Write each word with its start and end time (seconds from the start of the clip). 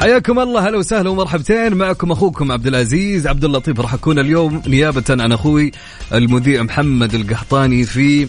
حياكم 0.00 0.38
الله 0.38 0.68
هلا 0.68 0.78
وسهلا 0.78 1.10
ومرحبتين. 1.10 1.74
معكم 1.74 2.12
أخوكم 2.12 2.52
عبد 2.52 2.66
العزيز 2.66 3.26
عبد 3.26 3.44
اللطيف. 3.44 3.80
راح 3.80 3.94
أكون 3.94 4.18
اليوم 4.18 4.62
نيابة 4.66 5.04
عن 5.10 5.32
أخوي 5.32 5.72
المذيع 6.14 6.62
محمد 6.62 7.14
القحطاني 7.14 7.84
في 7.84 8.28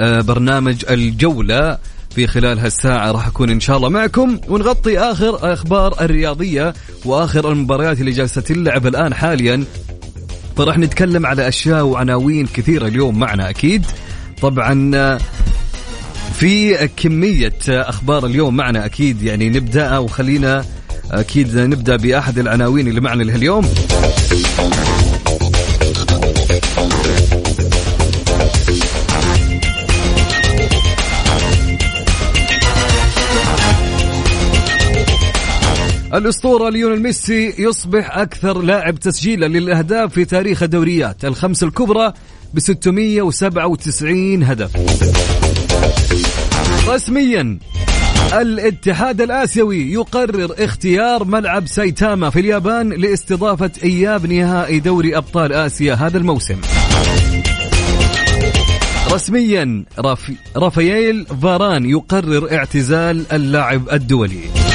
آه، 0.00 0.20
برنامج 0.20 0.84
الجولة 0.90 1.78
في 2.14 2.26
خلال 2.26 2.58
هالساعة. 2.58 3.12
راح 3.12 3.26
أكون 3.26 3.50
إن 3.50 3.60
شاء 3.60 3.76
الله 3.76 3.88
معكم 3.88 4.40
ونغطي 4.48 4.98
آخر 4.98 5.52
أخبار 5.52 6.00
الرياضية 6.00 6.74
وآخر 7.04 7.52
المباريات 7.52 8.00
اللي 8.00 8.10
جالسة 8.10 8.40
تلعب 8.40 8.86
الآن 8.86 9.14
حاليا. 9.14 9.64
فراح 10.56 10.78
نتكلم 10.78 11.26
على 11.26 11.48
أشياء 11.48 11.84
وعناوين 11.84 12.46
كثيرة 12.46 12.86
اليوم 12.86 13.18
معنا 13.18 13.50
أكيد. 13.50 13.86
طبعا 14.42 14.90
آه، 14.94 15.18
في 16.34 16.88
كمية 16.88 17.58
أخبار 17.68 18.26
اليوم 18.26 18.56
معنا 18.56 18.84
أكيد. 18.86 19.22
يعني 19.22 19.50
نبدأ 19.50 19.98
وخلينا 19.98 20.64
أكيد 21.10 21.58
نبدأ 21.58 21.96
بأحد 21.96 22.38
العناوين 22.38 22.88
اللي 22.88 23.00
معنا 23.00 23.22
اليوم 23.22 23.64
الأسطورة 36.14 36.70
ليونيل 36.70 37.02
ميسي 37.02 37.54
يصبح 37.58 38.16
أكثر 38.18 38.62
لاعب 38.62 38.98
تسجيلا 38.98 39.46
للأهداف 39.46 40.12
في 40.12 40.24
تاريخ 40.24 40.62
الدوريات. 40.62 41.24
الخمس 41.24 41.62
الكبرى 41.62 42.12
ب 42.54 42.58
697 42.58 44.42
هدف. 44.42 44.70
رسميا 46.88 47.58
الاتحاد 48.32 49.20
الآسيوي 49.20 49.92
يقرر 49.92 50.54
اختيار 50.58 51.24
ملعب 51.24 51.66
سايتاما 51.66 52.30
في 52.30 52.40
اليابان 52.40 52.88
لاستضافة 52.88 53.70
إياب 53.84 54.26
نهائي 54.26 54.80
دوري 54.80 55.16
أبطال 55.16 55.52
آسيا 55.52 55.94
هذا 55.94 56.18
الموسم. 56.18 56.60
رسميا 59.12 59.84
رافي 59.98 60.34
رافائيل 60.56 61.26
فاران 61.42 61.90
يقرر 61.90 62.52
اعتزال 62.52 63.32
اللاعب 63.32 63.88
الدولي. 63.92 64.69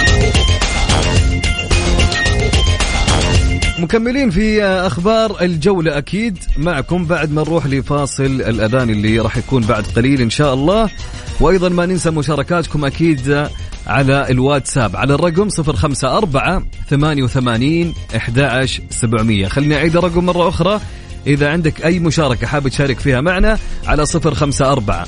مكملين 3.85 4.29
في 4.29 4.63
أخبار 4.63 5.41
الجولة 5.41 5.97
أكيد. 5.97 6.37
معكم 6.57 7.05
بعد 7.05 7.31
ما 7.31 7.41
نروح 7.41 7.65
لفاصل 7.65 8.23
الأذان 8.23 8.89
اللي 8.89 9.19
راح 9.19 9.37
يكون 9.37 9.63
بعد 9.63 9.83
قليل 9.95 10.21
إن 10.21 10.29
شاء 10.29 10.53
الله. 10.53 10.89
وأيضا 11.39 11.69
ما 11.69 11.85
ننسى 11.85 12.11
مشاركاتكم 12.11 12.85
أكيد 12.85 13.47
على 13.87 14.29
الواتساب 14.29 14.95
على 14.95 15.13
الرقم 15.13 15.47
054 15.59 16.67
88 16.89 17.93
11 18.15 18.83
700 18.89 19.47
خليني 19.47 19.75
أعيد 19.75 19.97
الرقم 19.97 20.25
مرة 20.25 20.49
أخرى. 20.49 20.79
إذا 21.27 21.49
عندك 21.49 21.85
أي 21.85 21.99
مشاركة 21.99 22.47
حاب 22.47 22.67
تشارك 22.67 22.99
فيها 22.99 23.21
معنا 23.21 23.57
على 23.87 24.05
054 24.15 25.05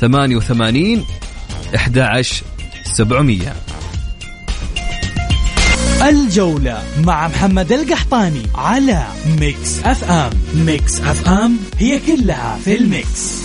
88 0.00 1.04
11 1.74 2.44
700 2.84 3.52
الجولة 6.08 6.82
مع 7.04 7.28
محمد 7.28 7.72
القحطاني 7.72 8.42
على 8.54 9.06
Mix 9.40 9.78
FM. 9.84 10.30
Mix 10.54 11.00
FM 11.00 11.56
هي 11.78 11.98
كلها 11.98 12.58
في 12.64 12.76
ال 12.76 12.90
mix. 12.90 13.44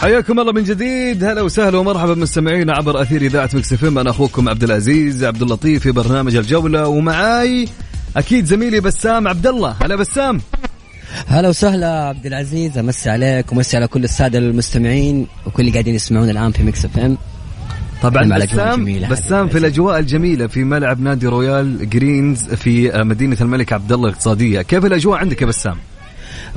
حياكم 0.00 0.40
الله 0.40 0.52
من 0.52 0.64
جديد. 0.64 1.24
هلا 1.24 1.42
وسهلا 1.42 1.78
ومرحبا 1.78 2.14
مستمعينا 2.14 2.72
عبر 2.72 3.02
أثير 3.02 3.22
إذاعة 3.22 3.50
Mix 3.54 3.72
F 3.72 3.84
أنا 3.84 4.10
أخوكم 4.10 4.48
عبد 4.48 4.64
العزيز 4.64 5.24
عبد 5.24 5.42
اللطيف 5.42 5.82
في 5.82 5.90
برنامج 5.90 6.36
الجولة. 6.36 6.88
ومعاي 6.88 7.68
أكيد 8.16 8.44
زميلي 8.44 8.80
بسام 8.80 9.28
عبد 9.28 9.46
الله. 9.46 9.76
هلا 9.82 9.96
بسام. 9.96 10.40
هلا 11.26 11.48
وسهلا 11.48 12.04
عبد 12.04 12.26
العزيز. 12.26 12.78
أمسي 12.78 13.10
عليك 13.10 13.52
ومسي 13.52 13.76
على 13.76 13.86
كل 13.86 14.04
السادة 14.04 14.38
المستمعين 14.38 15.26
وكل 15.46 15.60
اللي 15.60 15.72
قاعدين 15.72 15.94
يسمعون 15.94 16.30
الآن 16.30 16.52
في 16.52 16.62
Mix 16.62 16.84
FM. 16.84 17.18
طبعا 18.02 18.38
بسام 18.38 19.08
بسام. 19.10 19.48
في 19.48 19.58
الأجواء 19.58 19.98
الجميلة 19.98 20.46
في 20.46 20.64
ملعب 20.64 21.00
نادي 21.00 21.26
Royal 21.26 21.90
Greens 21.90 22.44
في 22.44 22.92
مدينة 23.04 23.36
الملك 23.40 23.72
عبد 23.72 23.92
الله 23.92 24.08
الاقتصادية. 24.08 24.62
كيف 24.62 24.84
الأجواء 24.84 25.18
عندك 25.18 25.42
يا 25.42 25.46
بسام؟ 25.46 25.76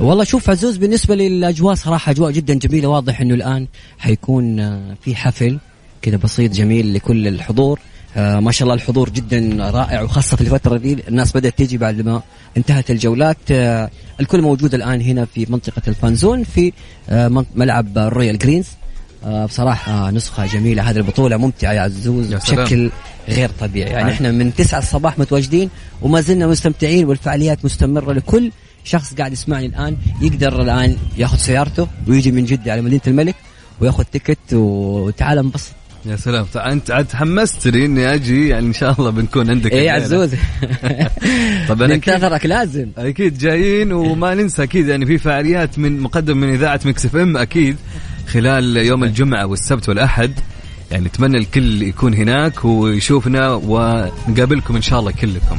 والله 0.00 0.24
شوف 0.24 0.50
عزوز 0.50 0.76
بالنسبة 0.76 1.14
للأجواء 1.14 1.74
صراحة 1.74 2.10
أجواء 2.10 2.30
جدا 2.30 2.54
جميلة. 2.54 2.88
واضح 2.88 3.20
إنه 3.20 3.34
الآن 3.34 3.66
حيكون 3.98 4.60
آه، 4.60 4.96
في 5.04 5.16
حفل 5.16 5.58
كذا 6.02 6.16
بسيط 6.16 6.52
جميل 6.52 6.94
لكل 6.94 7.28
الحضور. 7.28 7.80
آه، 8.16 8.40
ما 8.40 8.52
شاء 8.52 8.62
الله 8.66 8.74
الحضور 8.74 9.10
جدا 9.10 9.70
رائع 9.70 10.02
وخاصة 10.02 10.36
في 10.36 10.40
الفترة 10.42 10.76
دي 10.76 10.96
الناس 11.08 11.32
بدأت 11.36 11.58
تيجي 11.58 11.78
بعد 11.78 12.00
ما 12.00 12.22
انتهت 12.56 12.90
الجولات. 12.90 13.36
آه، 13.50 13.90
الكل 14.20 14.42
موجود 14.42 14.74
الآن 14.74 15.00
هنا 15.00 15.24
في 15.24 15.46
منطقة 15.48 15.82
ال 15.88 15.95
fan 15.95 16.16
zone 16.16 16.44
في 16.44 16.72
آه، 17.08 17.44
ملعب 17.54 17.98
ال 17.98 18.05
Royal 18.05 18.38
Greens. 18.38 18.66
بصراحة 19.46 20.10
نسخة 20.10 20.46
جميلة 20.46 20.90
هذه 20.90 20.96
البطولة 20.96 21.36
ممتعة 21.36 21.72
يا 21.72 21.80
عزوز 21.80 22.32
يا. 22.32 22.36
بشكل 22.38 22.90
غير 23.28 23.50
طبيعي. 23.60 23.90
يعني 23.90 24.04
عن- 24.04 24.10
إحنا 24.10 24.30
من 24.30 24.54
9 24.54 24.78
الصباح 24.78 25.18
متواجدين 25.18 25.70
وما 26.02 26.20
زلنا 26.20 26.46
مستمتعين 26.46 27.04
والفعاليات 27.06 27.64
مستمرة 27.64 28.12
لكل 28.12 28.50
شخص 28.84 29.14
قاعد 29.14 29.32
يسمعني 29.32 29.66
الآن 29.66 29.96
يقدر 30.20 30.62
الآن 30.62 30.96
ياخذ 31.18 31.36
سيارته 31.38 31.86
ويجي 32.08 32.30
من 32.32 32.44
جدة 32.44 32.72
على 32.72 32.80
مدينة 32.80 33.00
الملك 33.06 33.34
وياخذ 33.80 34.04
ticket 34.04 34.38
وتعال 34.52 35.38
انبسط. 35.38 35.72
يا 36.06 36.16
سلام. 36.16 36.44
تع- 36.54 36.72
أنت 36.72 36.90
عاد 36.90 37.12
حمستني 37.12 37.84
إني 37.84 38.14
أجي 38.14 38.48
يعني 38.48 38.66
إن 38.66 38.72
شاء 38.72 38.94
الله 38.98 39.10
بنكون 39.10 39.50
عندك 39.50 39.72
إيه 39.72 39.78
الليلة. 39.78 40.04
عزوز. 40.04 40.30
طب 41.68 41.82
أنا 41.82 41.94
ننتظرك 41.94 42.46
لازم. 42.46 42.88
أكيد 42.98 43.38
جايين 43.38 43.92
وما 43.92 44.34
ننسى 44.34 44.62
أكيد 44.62 44.88
يعني 44.88 45.06
في 45.06 45.18
فعاليات 45.18 45.78
من 45.78 46.00
مقدم 46.00 46.36
من 46.36 46.54
إذاعة 46.54 46.80
Mix 46.84 47.06
FM 47.06 47.36
أكيد 47.36 47.76
خلال 48.28 48.76
يوم 48.76 49.04
الجمعة 49.04 49.46
والسبت 49.46 49.88
والأحد. 49.88 50.32
يعني 50.90 51.04
نتمنى 51.04 51.38
الكل 51.38 51.82
يكون 51.82 52.14
هناك 52.14 52.64
ويشوفنا 52.64 53.48
ونقابلكم 53.54 54.76
إن 54.76 54.82
شاء 54.82 55.00
الله 55.00 55.12
كلكم. 55.12 55.58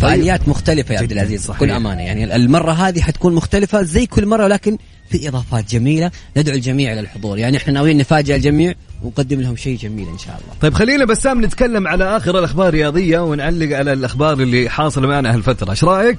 فعاليات 0.00 0.48
مختلفة 0.48 0.94
يا 0.94 1.00
عبد 1.00 1.12
العزيز 1.12 1.44
صحيح. 1.44 1.56
بكل 1.60 1.70
أمانة. 1.70 2.02
يعني 2.02 2.36
المرة 2.36 2.72
هذه 2.72 3.00
حتكون 3.00 3.34
مختلفة 3.34 3.82
زي 3.82 4.06
كل 4.06 4.26
مرة 4.26 4.44
ولكن 4.44 4.78
في 5.10 5.28
إضافات 5.28 5.70
جميلة 5.70 6.10
ندعو 6.36 6.54
الجميع 6.56 6.92
إلى 6.92 7.00
الحضور. 7.00 7.38
يعني 7.38 7.56
إحنا 7.56 7.72
ناويين 7.72 7.96
نفاجئ 7.98 8.36
الجميع 8.36 8.74
ونقدم 9.02 9.40
لهم 9.40 9.56
شيء 9.56 9.78
جميل 9.78 10.08
إن 10.08 10.18
شاء 10.18 10.40
الله. 10.44 10.54
طيب 10.60 10.74
خلينا 10.74 11.04
بسام 11.04 11.44
نتكلم 11.44 11.88
على 11.88 12.16
آخر 12.16 12.38
الأخبار 12.38 12.68
الرياضيه 12.68 13.18
ونعلق 13.18 13.76
على 13.76 13.92
الأخبار 13.92 14.32
اللي 14.32 14.68
حاصلة 14.68 15.08
معنا 15.08 15.34
هالفتره 15.34 15.70
إيش 15.70 15.84
رأيك؟ 15.84 16.18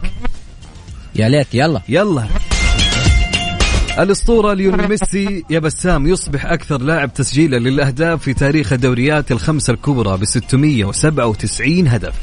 يا 1.16 1.30
ليت 1.30 1.48
يلا. 1.54 1.82
يلا. 1.90 2.28
الأسطورة 4.00 4.54
ليونيل 4.54 4.88
ميسي 4.88 5.44
يا 5.50 5.60
بسام 5.60 6.08
يصبح 6.08 6.46
أكثر 6.46 6.82
لاعب 6.82 7.14
تسجيلا 7.14 7.58
للأهداف 7.58 8.24
في 8.24 8.34
تاريخ 8.34 8.74
الدوريات 8.74 9.32
الخمسة 9.32 9.74
الكبرى 9.74 10.18
ب 10.18 10.26
697 10.26 11.88
هدف. 11.88 12.14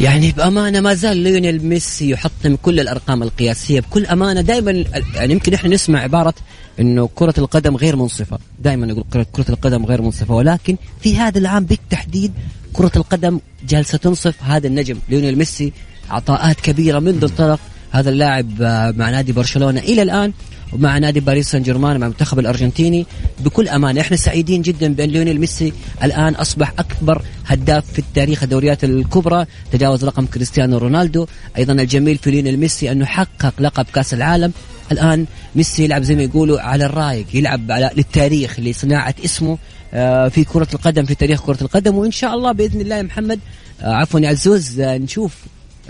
يعني 0.00 0.30
بأمانة 0.30 0.80
ما 0.80 0.94
زال 0.94 1.16
ليونيل 1.16 1.64
ميسي 1.64 2.10
يحطم 2.10 2.56
كل 2.56 2.80
الأرقام 2.80 3.22
القياسية 3.22 3.80
بكل 3.80 4.06
أمانة. 4.06 4.40
دائما 4.40 4.84
يعني 5.14 5.32
يمكن 5.32 5.54
إحنا 5.54 5.70
نسمع 5.70 6.00
عبارة 6.00 6.34
إنه 6.80 7.08
كرة 7.14 7.34
القدم 7.38 7.76
غير 7.76 7.96
منصفة. 7.96 8.38
دائما 8.58 9.04
كره 9.12 9.26
كرة 9.32 9.46
القدم 9.48 9.86
غير 9.86 10.02
منصفة. 10.02 10.34
ولكن 10.34 10.76
في 11.00 11.16
هذا 11.16 11.38
العام 11.38 11.64
بالتحديد 11.64 12.32
كرة 12.72 12.92
القدم 12.96 13.40
جالسة 13.68 13.98
تنصف. 13.98 14.42
هذا 14.42 14.66
النجم 14.66 14.98
ليونيل 15.08 15.38
ميسي. 15.38 15.72
عطاءات 16.10 16.60
كبيرة 16.60 16.98
منذ 16.98 17.24
انطلق 17.24 17.60
هذا 17.90 18.10
اللاعب 18.10 18.62
مع 18.96 19.10
نادي 19.10 19.32
برشلونة 19.32 19.80
إلى 19.80 20.02
الآن 20.02 20.32
ومع 20.72 20.98
نادي 20.98 21.20
باريس 21.20 21.50
سان 21.50 21.62
جيرمان 21.62 22.00
مع 22.00 22.06
المنتخب 22.06 22.38
الأرجنتيني. 22.38 23.06
بكل 23.40 23.68
امانه 23.68 24.00
إحنا 24.00 24.16
سعيدين 24.16 24.62
جدا 24.62 24.94
بأن 24.94 25.08
ليونيل 25.08 25.40
ميسي 25.40 25.72
الآن 26.02 26.34
أصبح 26.34 26.72
أكبر 26.78 27.22
هداف 27.46 27.92
في 27.92 27.98
التاريخ 27.98 28.42
الدوريات 28.42 28.84
الكبرى. 28.84 29.46
تجاوز 29.72 30.04
رقم 30.04 30.26
كريستيانو 30.26 30.78
رونالدو. 30.78 31.26
أيضا 31.56 31.72
الجميل 31.72 32.18
في 32.18 32.30
ليونيل 32.30 32.58
ميسي 32.58 32.92
أنه 32.92 33.04
حقق 33.04 33.54
لقب 33.60 33.86
كأس 33.94 34.14
العالم 34.14 34.52
الآن 34.92 35.26
ميسي 35.54 35.84
يلعب 35.84 36.02
زي 36.02 36.14
ما 36.16 36.22
يقولوا 36.22 36.60
على 36.60 36.86
الرايق 36.86 37.26
يلعب 37.34 37.72
على 37.72 37.90
للتاريخ 37.96 38.60
لصناعة 38.60 39.14
اسمه 39.24 39.58
آه، 39.94 40.28
في 40.28 40.44
كرة 40.44 40.68
القدم 40.74 41.04
في 41.04 41.14
تاريخ 41.14 41.46
كرة 41.46 41.58
القدم 41.62 41.94
وإن 41.94 42.10
شاء 42.10 42.34
الله 42.34 42.52
بإذن 42.52 42.80
الله 42.80 42.96
يا 42.96 43.02
محمد 43.02 43.40
آه، 43.82 43.94
عفوا 43.94 44.20
يا 44.20 44.28
عزوز 44.28 44.80
آه، 44.80 44.98
نشوف 44.98 45.34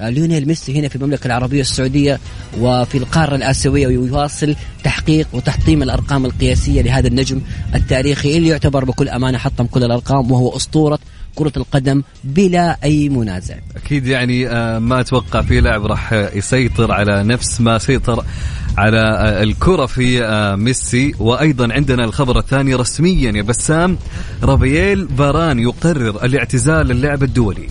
ليونيل 0.00 0.46
ميسي 0.46 0.78
هنا 0.78 0.88
في 0.88 0.96
المملكة 0.96 1.26
العربية 1.26 1.60
السعودية 1.60 2.18
وفي 2.60 2.98
القارة 2.98 3.34
الآسيوية 3.34 3.86
ويواصل 3.86 4.56
تحقيق 4.84 5.28
وتحطيم 5.32 5.82
الأرقام 5.82 6.26
القياسية 6.26 6.82
لهذا 6.82 7.08
النجم 7.08 7.40
التاريخي 7.74 8.36
اللي 8.36 8.48
يعتبر 8.48 8.84
بكل 8.84 9.08
أمانة 9.08 9.38
حطم 9.38 9.66
كل 9.66 9.84
الأرقام 9.84 10.32
وهو 10.32 10.56
أسطورة 10.56 10.98
كرة 11.38 11.52
القدم 11.56 12.02
بلا 12.24 12.76
أي 12.84 13.08
منازع. 13.08 13.54
أكيد 13.76 14.06
يعني 14.06 14.48
آه، 14.48 14.78
ما 14.78 15.00
أتوقع 15.00 15.42
في 15.42 15.60
لاعب 15.60 15.86
راح 15.86 16.12
يسيطر 16.12 16.92
على 16.92 17.22
نفس 17.24 17.60
ما 17.60 17.78
سيطر 17.78 18.24
على 18.78 19.00
آه، 19.00 19.42
الكرة 19.42 19.86
في 19.86 20.24
آه، 20.24 20.56
ميسي. 20.56 21.14
وأيضا 21.18 21.72
عندنا 21.72 22.04
الخبر 22.04 22.38
الثاني 22.38 22.74
رسميا 22.74 23.32
يا 23.32 23.42
بسام 23.42 23.98
رافييل 24.42 25.08
فاران 25.18 25.58
يقرر 25.58 26.24
الاعتزال 26.24 26.90
اللعب 26.90 27.22
الدولي. 27.22 27.68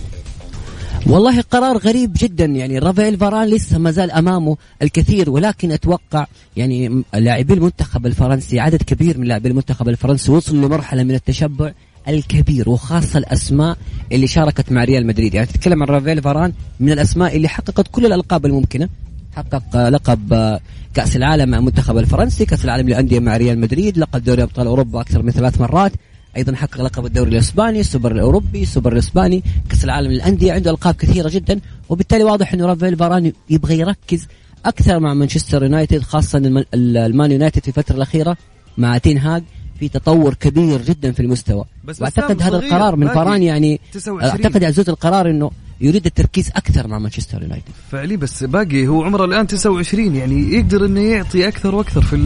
والله 1.06 1.40
قرار 1.40 1.76
غريب 1.76 2.12
جدا 2.16 2.44
يعني 2.44 2.78
رافائيل 2.78 3.18
فاران 3.18 3.48
لسه 3.48 3.78
ما 3.78 3.90
زال 3.90 4.10
أمامه 4.10 4.56
الكثير 4.82 5.30
ولكن 5.30 5.72
أتوقع 5.72 6.26
يعني 6.56 7.02
لاعبي 7.14 7.54
المنتخب 7.54 8.06
الفرنسي 8.06 8.60
عدد 8.60 8.82
كبير 8.82 9.18
من 9.18 9.26
لاعبي 9.26 9.48
المنتخب 9.48 9.88
الفرنسي 9.88 10.32
وصلوا 10.32 10.68
لمرحلة 10.68 11.02
من 11.02 11.14
التشبع. 11.14 11.72
الكبير 12.08 12.68
وخاصة 12.68 13.18
الأسماء 13.18 13.76
اللي 14.12 14.26
شاركت 14.26 14.72
مع 14.72 14.84
ريال 14.84 15.06
مدريد. 15.06 15.34
يعني 15.34 15.46
تتكلم 15.46 15.82
عن 15.82 15.88
رافائيل 15.88 16.22
فاران 16.22 16.52
من 16.80 16.92
الأسماء 16.92 17.36
اللي 17.36 17.48
حققت 17.48 17.88
كل 17.92 18.06
الألقاب 18.06 18.46
الممكنة. 18.46 18.88
حقق 19.36 19.88
لقب 19.88 20.58
كأس 20.94 21.16
العالم 21.16 21.48
مع 21.48 21.58
المنتخب 21.58 21.98
الفرنسي 21.98 22.46
كأس 22.46 22.64
العالم 22.64 22.88
للأندية 22.88 23.20
مع 23.20 23.36
ريال 23.36 23.58
مدريد 23.58 23.98
لقب 23.98 24.24
دوري 24.24 24.42
أبطال 24.42 24.66
أوروبا 24.66 25.00
أكثر 25.00 25.22
من 25.22 25.30
ثلاث 25.30 25.60
مرات. 25.60 25.92
أيضا 26.36 26.54
حقق 26.54 26.80
لقب 26.82 27.06
الدوري 27.06 27.30
الإسباني 27.30 27.80
السوبر 27.80 28.12
الأوروبي 28.12 28.62
السوبر 28.62 28.92
الإسباني 28.92 29.42
كأس 29.70 29.84
العالم 29.84 30.10
للأندية 30.10 30.52
عنده 30.52 30.70
ألقاب 30.70 30.94
كثيرة 30.94 31.28
جدا. 31.28 31.60
وبالتالي 31.88 32.24
واضح 32.24 32.52
إنه 32.54 32.66
رافائيل 32.66 32.96
فاران 32.96 33.32
يبغى 33.50 33.78
يركز 33.78 34.26
أكثر 34.64 35.00
مع 35.00 35.14
مانشستر 35.14 35.62
يونايتد 35.62 36.02
خاصة 36.02 36.64
المان 36.74 37.32
يونايتد 37.32 37.62
في 37.62 37.68
الفترة 37.68 37.96
الأخيرة 37.96 38.36
مع 38.78 38.98
تين 38.98 39.18
هاج. 39.18 39.42
في 39.78 39.88
تطور 39.88 40.34
كبير 40.34 40.82
جدا 40.82 41.12
في 41.12 41.20
المستوى 41.20 41.64
بس 41.84 42.00
وأعتقد 42.00 42.42
هذا 42.42 42.56
القرار 42.56 42.96
من 42.96 43.08
فاران 43.08 43.42
يعني 43.42 43.80
29. 43.92 44.30
أعتقد 44.30 44.64
عزوز 44.64 44.88
القرار 44.88 45.30
إنه 45.30 45.50
يريد 45.80 46.06
التركيز 46.06 46.50
أكثر 46.56 46.86
مع 46.86 46.98
مانشستر 46.98 47.42
يونايتد. 47.42 47.72
فعلي 47.90 48.16
بس 48.16 48.44
باقي 48.44 48.86
هو 48.86 49.02
عمره 49.02 49.24
الآن 49.24 49.46
29 49.46 50.14
يعني 50.14 50.54
يقدر 50.54 50.86
إنه 50.86 51.00
يعطي 51.00 51.48
أكثر 51.48 51.74
وأكثر 51.74 52.02
في 52.02 52.16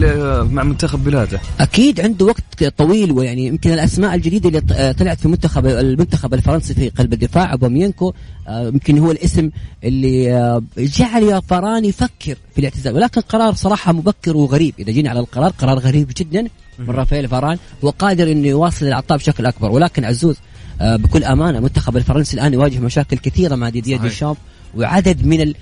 مع 0.52 0.62
منتخب 0.62 1.04
بلاده. 1.04 1.40
أكيد 1.60 2.00
عنده 2.00 2.26
وقت 2.26 2.64
طويل 2.64 3.12
ويعني 3.12 3.46
يمكن 3.46 3.72
الأسماء 3.72 4.14
الجديدة 4.14 4.48
اللي 4.48 4.94
طلعت 4.94 5.20
في 5.20 5.28
منتخب 5.28 5.66
المنتخب 5.66 6.34
الفرنسي 6.34 6.74
في 6.74 6.88
قلب 6.88 7.12
الدفاع 7.12 7.54
ابومينكو 7.54 8.12
آه، 8.48 8.66
يمكن 8.66 8.98
هو 8.98 9.10
الاسم 9.10 9.50
اللي 9.84 10.32
آه، 10.32 10.62
جعل 10.78 11.22
يا 11.22 11.40
فران 11.40 11.84
يفكر 11.84 12.36
في 12.54 12.58
الاعتزال. 12.58 12.94
ولكن 12.94 13.20
قرار 13.20 13.54
صراحة 13.54 13.92
مبكر 13.92 14.36
وغريب. 14.36 14.74
إذا 14.78 14.92
جينا 14.92 15.10
على 15.10 15.20
القرار 15.20 15.50
قرار 15.50 15.78
غريب 15.78 16.10
جدا 16.16 16.48
من 16.78 16.90
رافائيل 16.90 17.28
فاران 17.28 17.58
وقادر 17.82 18.32
إنه 18.32 18.48
يواصل 18.48 18.86
العطاء 18.86 19.18
بشكل 19.18 19.46
أكبر. 19.46 19.70
ولكن 19.70 20.04
عزوز 20.04 20.36
بكل 20.82 21.24
أمانة 21.24 21.58
المنتخب 21.58 21.96
الفرنسي 21.96 22.34
الآن 22.34 22.52
يواجه 22.54 22.78
مشاكل 22.78 23.18
كثيرة 23.18 23.54
مع 23.54 23.70
ديديer 23.70 24.02
ديشامب 24.02 24.36
وعدد 24.76 25.26
من 25.26 25.40
ال... 25.40 25.54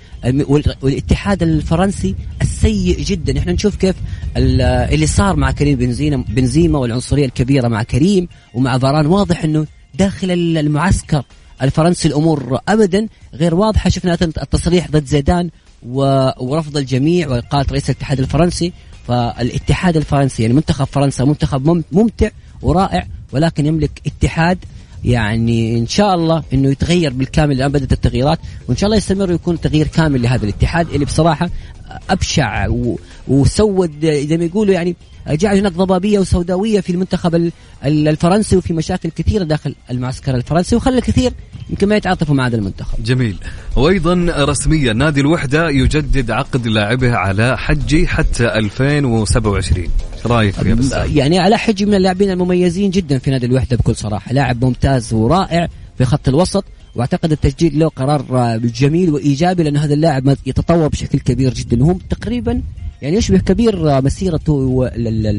والاتحاد 0.81 1.43
الفرنسي 1.43 2.15
السيء 2.41 3.01
جدا. 3.01 3.39
إحنا 3.39 3.51
نشوف 3.51 3.75
كيف 3.75 3.95
اللي 4.37 5.07
صار 5.07 5.35
مع 5.35 5.51
كريم 5.51 5.77
بنزيما 5.77 6.23
بنزيما 6.29 6.79
والعنصرية 6.79 7.25
الكبيرة 7.25 7.67
مع 7.67 7.83
كريم 7.83 8.27
ومع 8.53 8.77
فاران 8.77 9.05
واضح 9.05 9.43
إنه 9.43 9.67
داخل 9.95 10.31
المعسكر 10.31 11.23
الفرنسي 11.61 12.07
الأمور 12.07 12.59
ابدا. 12.67 13.07
غير 13.33 13.55
واضحة 13.55 13.89
شفنا 13.89 14.17
التصريح 14.21 14.91
ضد 14.91 15.05
زيدان 15.05 15.49
ورفض 15.83 16.77
الجميع 16.77 17.29
واقاله 17.29 17.65
رئيس 17.71 17.89
الاتحاد 17.89 18.19
الفرنسي. 18.19 18.73
فالاتحاد 19.07 19.97
الفرنسي 19.97 20.41
يعني 20.43 20.53
منتخب 20.53 20.85
فرنسا 20.85 21.23
منتخب 21.23 21.83
ممتع 21.91 22.29
ورائع 22.61 23.07
ولكن 23.31 23.65
يملك 23.65 24.01
اتحاد 24.05 24.57
يعني 25.05 25.79
إن 25.79 25.87
شاء 25.87 26.15
الله 26.15 26.43
إنه 26.53 26.69
يتغير 26.69 27.13
بالكامل 27.13 27.55
الان 27.55 27.71
بدأت 27.71 27.91
التغييرات 27.91 28.39
وإن 28.67 28.77
شاء 28.77 28.85
الله 28.87 28.97
يستمر 28.97 29.31
ويكون 29.31 29.61
تغيير 29.61 29.87
كامل 29.87 30.21
لهذا 30.21 30.43
الاتحاد 30.43 30.89
اللي 30.89 31.05
بصراحة 31.05 31.49
أبشع 32.09 32.67
وسود 33.27 34.05
زي 34.05 34.37
ما 34.37 34.43
يقولوا 34.43 34.73
يعني 34.73 34.95
جعل 35.27 35.57
هناك 35.57 35.71
ضبابية 35.71 36.19
وسوداوية 36.19 36.79
في 36.79 36.89
المنتخب 36.89 37.51
الفرنسي 37.85 38.57
وفي 38.57 38.73
مشاكل 38.73 39.09
كثيرة 39.09 39.43
داخل 39.43 39.75
المعسكر 39.91 40.35
الفرنسي 40.35 40.75
وخلى 40.75 40.97
الكثير 40.97 41.33
يمكن 41.69 41.87
ما 41.87 41.95
يتعاطفوا 41.95 42.35
مع 42.35 42.47
هذا 42.47 42.55
المنتخب. 42.55 43.03
جميل. 43.03 43.37
وأيضا 43.75 44.13
رسميا 44.37 44.93
نادي 44.93 45.21
الوحدة 45.21 45.69
يجدد 45.69 46.31
عقد 46.31 46.67
لاعبه 46.67 47.15
على 47.15 47.57
حجي 47.57 48.07
حتى 48.07 48.45
2027. 48.45 49.87
رأيك 50.25 50.57
يا 50.65 50.73
بس 50.73 50.91
يعني 50.91 51.39
على 51.39 51.57
حجي 51.57 51.85
من 51.85 51.93
اللاعبين 51.93 52.31
المميزين 52.31 52.89
جدا 52.89 53.17
في 53.17 53.31
نادي 53.31 53.45
الوحدة 53.45 53.77
بكل 53.77 53.95
صراحة، 53.95 54.33
لاعب 54.33 54.65
ممتاز 54.65 55.13
ورائع 55.13 55.67
في 55.97 56.05
خط 56.05 56.27
الوسط 56.27 56.65
واعتقد 56.95 57.31
التجديد 57.31 57.75
له 57.75 57.87
قرار 57.87 58.57
جميل 58.57 59.09
وإيجابي 59.09 59.63
لأن 59.63 59.77
هذا 59.77 59.93
اللاعب 59.93 60.37
يتطور 60.45 60.87
بشكل 60.87 61.19
كبير 61.19 61.53
جدا. 61.53 61.83
وهم 61.83 61.99
تقريبا 62.09 62.61
يعني 63.01 63.17
يشبه 63.17 63.37
كبير 63.37 64.01
مسيرته 64.01 64.89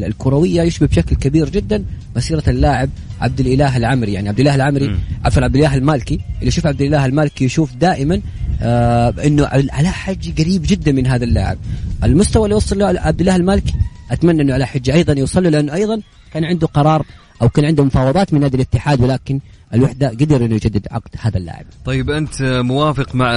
الكروية 0.07 0.63
يشبه 0.63 0.87
بشكل 0.87 1.17
كبير 1.17 1.49
جدا 1.49 1.85
مسيرة 2.17 2.43
اللاعب 2.49 2.91
عبد 3.21 3.41
الإله 3.41 3.77
العمري. 3.77 4.13
يعني 4.13 4.29
عبد 4.29 4.41
الإله 4.41 4.55
العمري 4.55 4.97
عفوا 5.25 5.43
عبد 5.43 5.57
الإله 5.57 5.75
المالكي. 5.75 6.15
اللي 6.15 6.49
يشوف 6.49 6.67
عبد 6.67 6.83
الإله 6.83 7.07
المالكي 7.07 7.45
يشوف 7.45 7.75
دائما 7.75 8.21
آه 8.63 9.15
إنه 9.27 9.47
علاء 9.47 9.93
حجي 9.93 10.35
قريب 10.43 10.63
جدا 10.67 10.93
من 10.93 11.07
هذا 11.07 11.25
اللاعب. 11.25 11.59
المستوى 12.05 12.45
اللي 12.45 12.55
وصل 12.55 12.79
له 12.79 12.87
عبد 12.87 13.21
الإله 13.21 13.37
المالكي 13.37 13.75
أتمنى 14.11 14.43
إنه 14.43 14.55
علاء 14.55 14.67
حجي 14.69 14.95
أيضا 14.95 15.13
يوصل 15.13 15.43
له 15.43 15.51
لأنه 15.51 15.75
أيضا 15.75 16.01
كان 16.33 16.45
عنده 16.45 16.67
قرار 16.67 17.07
أو 17.43 17.49
كان 17.49 17.65
عنده 17.65 17.85
مفاوضات 17.85 18.35
من 18.35 18.41
نادي 18.41 18.57
الاتحاد 18.57 19.01
ولكن 19.01 19.41
الوحدة 19.75 20.09
قدر 20.09 20.45
إنه 20.45 20.55
يجدد 20.55 20.87
عقد 20.91 21.11
هذا 21.21 21.39
اللاعب. 21.39 21.65
طيب 21.85 22.11
أنت 22.11 22.43
موافق 22.43 23.15
مع 23.15 23.33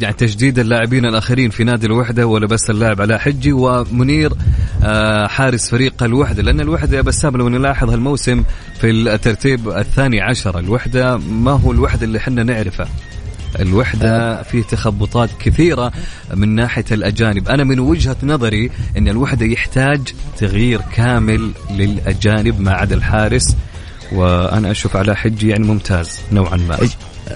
يعني 0.00 0.14
تجديد 0.18 0.58
اللاعبين 0.58 1.04
الآخرين 1.04 1.50
في 1.50 1.64
نادي 1.64 1.86
الوحدة 1.86 2.26
ولا 2.26 2.46
بس 2.46 2.70
اللاعب 2.70 3.00
على 3.00 3.18
حجي 3.18 3.52
ومنير 3.52 4.32
آه، 4.84 5.26
حارس 5.26 5.70
فريق 5.70 6.02
الوحدة 6.02 6.42
لأن 6.42 6.60
الوحدة 6.60 6.96
يا 6.96 7.02
بسام 7.02 7.36
لو 7.36 7.48
نلاحظ 7.48 7.90
هالموسم 7.90 8.44
في 8.80 8.90
الترتيب 8.90 9.68
الثاني 9.68 10.20
عشر 10.20 10.58
الوحدة 10.58 11.16
ما 11.16 11.50
هو 11.52 11.72
الوحدة 11.72 12.04
اللي 12.04 12.18
إحنا 12.18 12.42
نعرفه. 12.42 12.86
الوحدة 13.60 14.42
فيه 14.42 14.62
تخبطات 14.62 15.30
كثيرة 15.40 15.92
من 16.34 16.54
ناحية 16.54 16.84
الأجانب. 16.92 17.48
أنا 17.48 17.64
من 17.64 17.80
وجهة 17.80 18.16
نظري 18.22 18.70
أن 18.96 19.08
الوحدة 19.08 19.46
يحتاج 19.46 20.00
تغيير 20.38 20.80
كامل 20.94 21.50
للأجانب 21.70 22.60
ما 22.60 22.72
عدا 22.72 22.94
الحارس 22.94 23.56
وأنا 24.12 24.70
أشوف 24.70 24.96
على 24.96 25.16
حجي 25.16 25.48
يعني 25.48 25.66
ممتاز 25.66 26.20
نوعا 26.32 26.56
ما. 26.56 26.78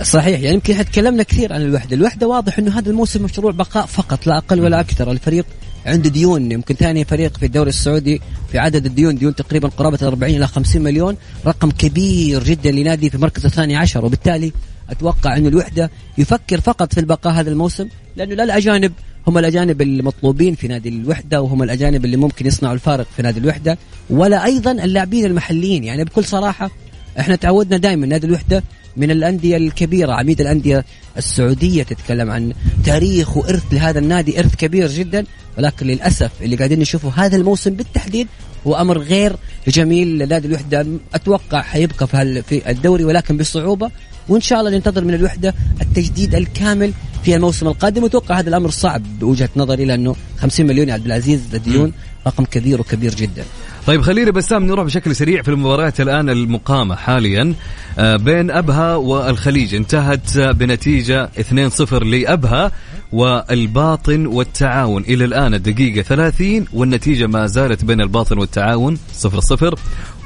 صحيح 0.03 0.41
يعني 0.41 0.55
يمكن 0.55 0.73
إحنا 0.73 0.85
تكلمنا 0.85 1.23
كثير 1.23 1.53
عن 1.53 1.63
الوحدة، 1.63 1.97
الوحدة 1.97 2.27
واضح 2.27 2.59
إنه 2.59 2.79
هذا 2.79 2.91
الموسم 2.91 3.23
مشروع 3.23 3.53
بقاء 3.53 3.87
فقط 3.87 4.27
لا 4.27 4.39
أقل 4.39 4.61
ولا 4.61 4.81
أكثر، 4.81 5.11
الفريق 5.11 5.47
عنده 5.87 6.11
ديون 6.11 6.53
يمكن 6.53 6.75
ثاني 6.75 7.05
فريق 7.05 7.37
في 7.37 7.47
الدوري 7.47 7.69
السعودي 7.69 8.21
في 8.53 8.59
عدد 8.59 8.87
الديون 8.87 9.15
ديون 9.15 9.35
تقريبا 9.35 9.69
قرابة 9.69 9.99
40 10.03 10.35
إلى 10.35 10.47
50 10.47 10.83
مليون، 10.83 11.17
رقم 11.47 11.71
كبير 11.71 12.43
جدا 12.45 12.71
لنادي 12.71 13.11
في 13.11 13.15
المركز 13.15 13.47
الثاني 13.47 13.77
عشر 13.77 14.05
وبالتالي 14.05 14.53
أتوقع 14.91 15.37
انه 15.37 15.49
الوحدة 15.49 15.91
يفكر 16.19 16.61
فقط 16.61 16.95
في 16.95 17.01
البقاء 17.01 17.33
هذا 17.33 17.51
الموسم 17.51 17.89
لأنه 18.17 18.35
لا 18.35 18.45
الأجانب 18.45 18.93
هم 19.27 19.39
الأجانب 19.39 19.83
المطلوبين 19.83 20.55
في 20.55 20.69
نادي 20.69 20.89
الوحدة 20.89 21.43
وهم 21.43 21.63
الأجانب 21.63 22.05
اللي 22.05 22.17
ممكن 22.17 22.47
يصنعوا 22.47 22.75
الفارق 22.75 23.07
في 23.17 23.23
نادي 23.23 23.41
الوحدة 23.41 23.79
ولا 24.11 24.45
أيضا 24.45 24.73
اللاعبين 24.73 25.25
المحليين. 25.25 25.85
يعني 25.85 26.05
بكل 26.05 26.25
صراحة 26.25 26.71
إحنا 27.19 27.37
تعودنا 27.37 27.77
دائما 27.77 28.07
نادي 28.07 28.27
الوحدة 28.27 28.65
من 28.97 29.11
الأندية 29.11 29.57
الكبيرة 29.57 30.13
عميد 30.13 30.41
الأندية 30.41 30.85
السعودية 31.17 31.83
تتكلم 31.83 32.31
عن 32.31 32.53
تاريخ 32.85 33.37
وإرث 33.37 33.63
لهذا 33.73 33.99
النادي 33.99 34.39
إرث 34.39 34.55
كبير 34.55 34.89
جدا. 34.89 35.25
ولكن 35.59 35.87
للأسف 35.87 36.31
اللي 36.43 36.57
قاعدين 36.57 36.79
نشوفه 36.79 37.13
هذا 37.17 37.37
الموسم 37.37 37.71
بالتحديد 37.71 38.29
هو 38.67 38.75
أمر 38.75 38.99
غير 38.99 39.37
جميل 39.69 40.19
لنادي 40.19 40.49
الوحدة. 40.49 40.87
أتوقع 41.15 41.63
حيبقى 41.63 42.07
في 42.07 42.43
في 42.43 42.71
الدوري 42.71 43.05
ولكن 43.05 43.37
بصعوبة. 43.37 43.91
وإن 44.31 44.41
شاء 44.41 44.61
الله 44.61 44.71
ننتظر 44.71 45.05
من 45.05 45.15
الوحدة 45.15 45.55
التجديد 45.81 46.35
الكامل 46.35 46.93
في 47.25 47.37
الموسم 47.37 47.67
القادم. 47.69 48.03
وأتوقع 48.03 48.39
هذا 48.39 48.49
الأمر 48.49 48.71
صعب 48.71 49.03
بوجهة 49.21 49.49
نظري 49.57 49.85
لأنه 49.85 50.17
50 50.39 50.67
مليون 50.67 50.89
يا 50.89 50.95
عبد 50.95 51.07
العزيز 51.07 51.41
ديون 51.65 51.93
رقم 52.27 52.45
كبير 52.45 52.81
وكبير 52.81 53.15
جدا. 53.15 53.45
طيب 53.87 54.01
خلينا 54.01 54.31
بسام 54.31 54.67
نروح 54.67 54.85
بشكل 54.85 55.17
سريع 55.17 55.43
في 55.43 55.49
المباريات 55.49 56.01
الآن 56.01 56.31
المقامة 56.31 56.95
حاليا. 56.97 57.55
آه، 57.99 58.17
بين 58.17 58.51
أبها 58.51 58.97
والخليج 58.97 59.75
انتهت 59.75 60.39
بنتيجة 60.39 61.31
2-0 61.39 62.05
لأبها. 62.05 62.73
والباطن 63.13 64.27
والتعاون. 64.27 65.03
إلى 65.03 65.25
الآن 65.25 65.55
الدقيقه 65.55 66.03
30 66.03 66.67
والنتيجة 66.73 67.27
ما 67.27 67.47
زالت 67.47 67.85
بين 67.85 68.01
الباطن 68.01 68.39
والتعاون 68.39 68.99
0-0 69.23 69.75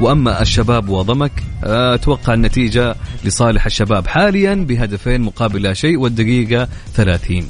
وأما 0.01 0.43
الشباب 0.43 0.89
وضمك 0.89 1.33
أتوقع 1.65 2.35
النتيجة 2.35 2.95
لصالح 3.25 3.67
الشباب 3.67 4.07
حاليا 4.07 4.55
بهدفين 4.55 5.21
مقابل 5.21 5.63
لا 5.63 5.75
شيء 5.75 5.99
والدقيقة 5.99 6.69
30 6.95 7.49